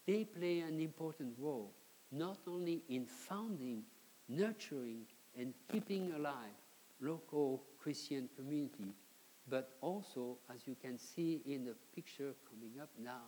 [0.08, 1.72] They play an important role
[2.12, 3.84] not only in founding,
[4.28, 5.06] nurturing,
[5.38, 6.61] and keeping alive
[7.02, 8.94] local Christian community,
[9.50, 13.26] but also, as you can see in the picture coming up now,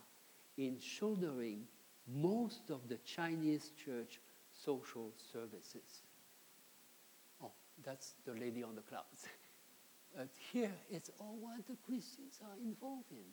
[0.56, 1.64] in shouldering
[2.06, 4.20] most of the Chinese church
[4.52, 6.02] social services.
[7.42, 7.52] Oh,
[7.84, 9.26] that's the lady on the clouds.
[10.16, 13.24] but here, it's all what the Christians are involved in.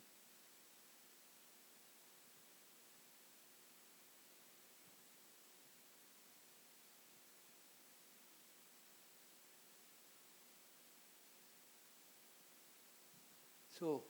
[13.82, 14.04] So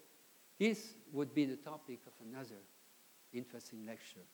[0.58, 2.60] this would be the topic of another
[3.32, 4.26] interesting lecture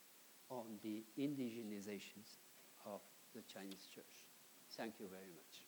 [0.50, 2.38] on the indigenizations
[2.84, 3.00] of
[3.36, 4.26] the Chinese church.
[4.76, 5.67] Thank you very much.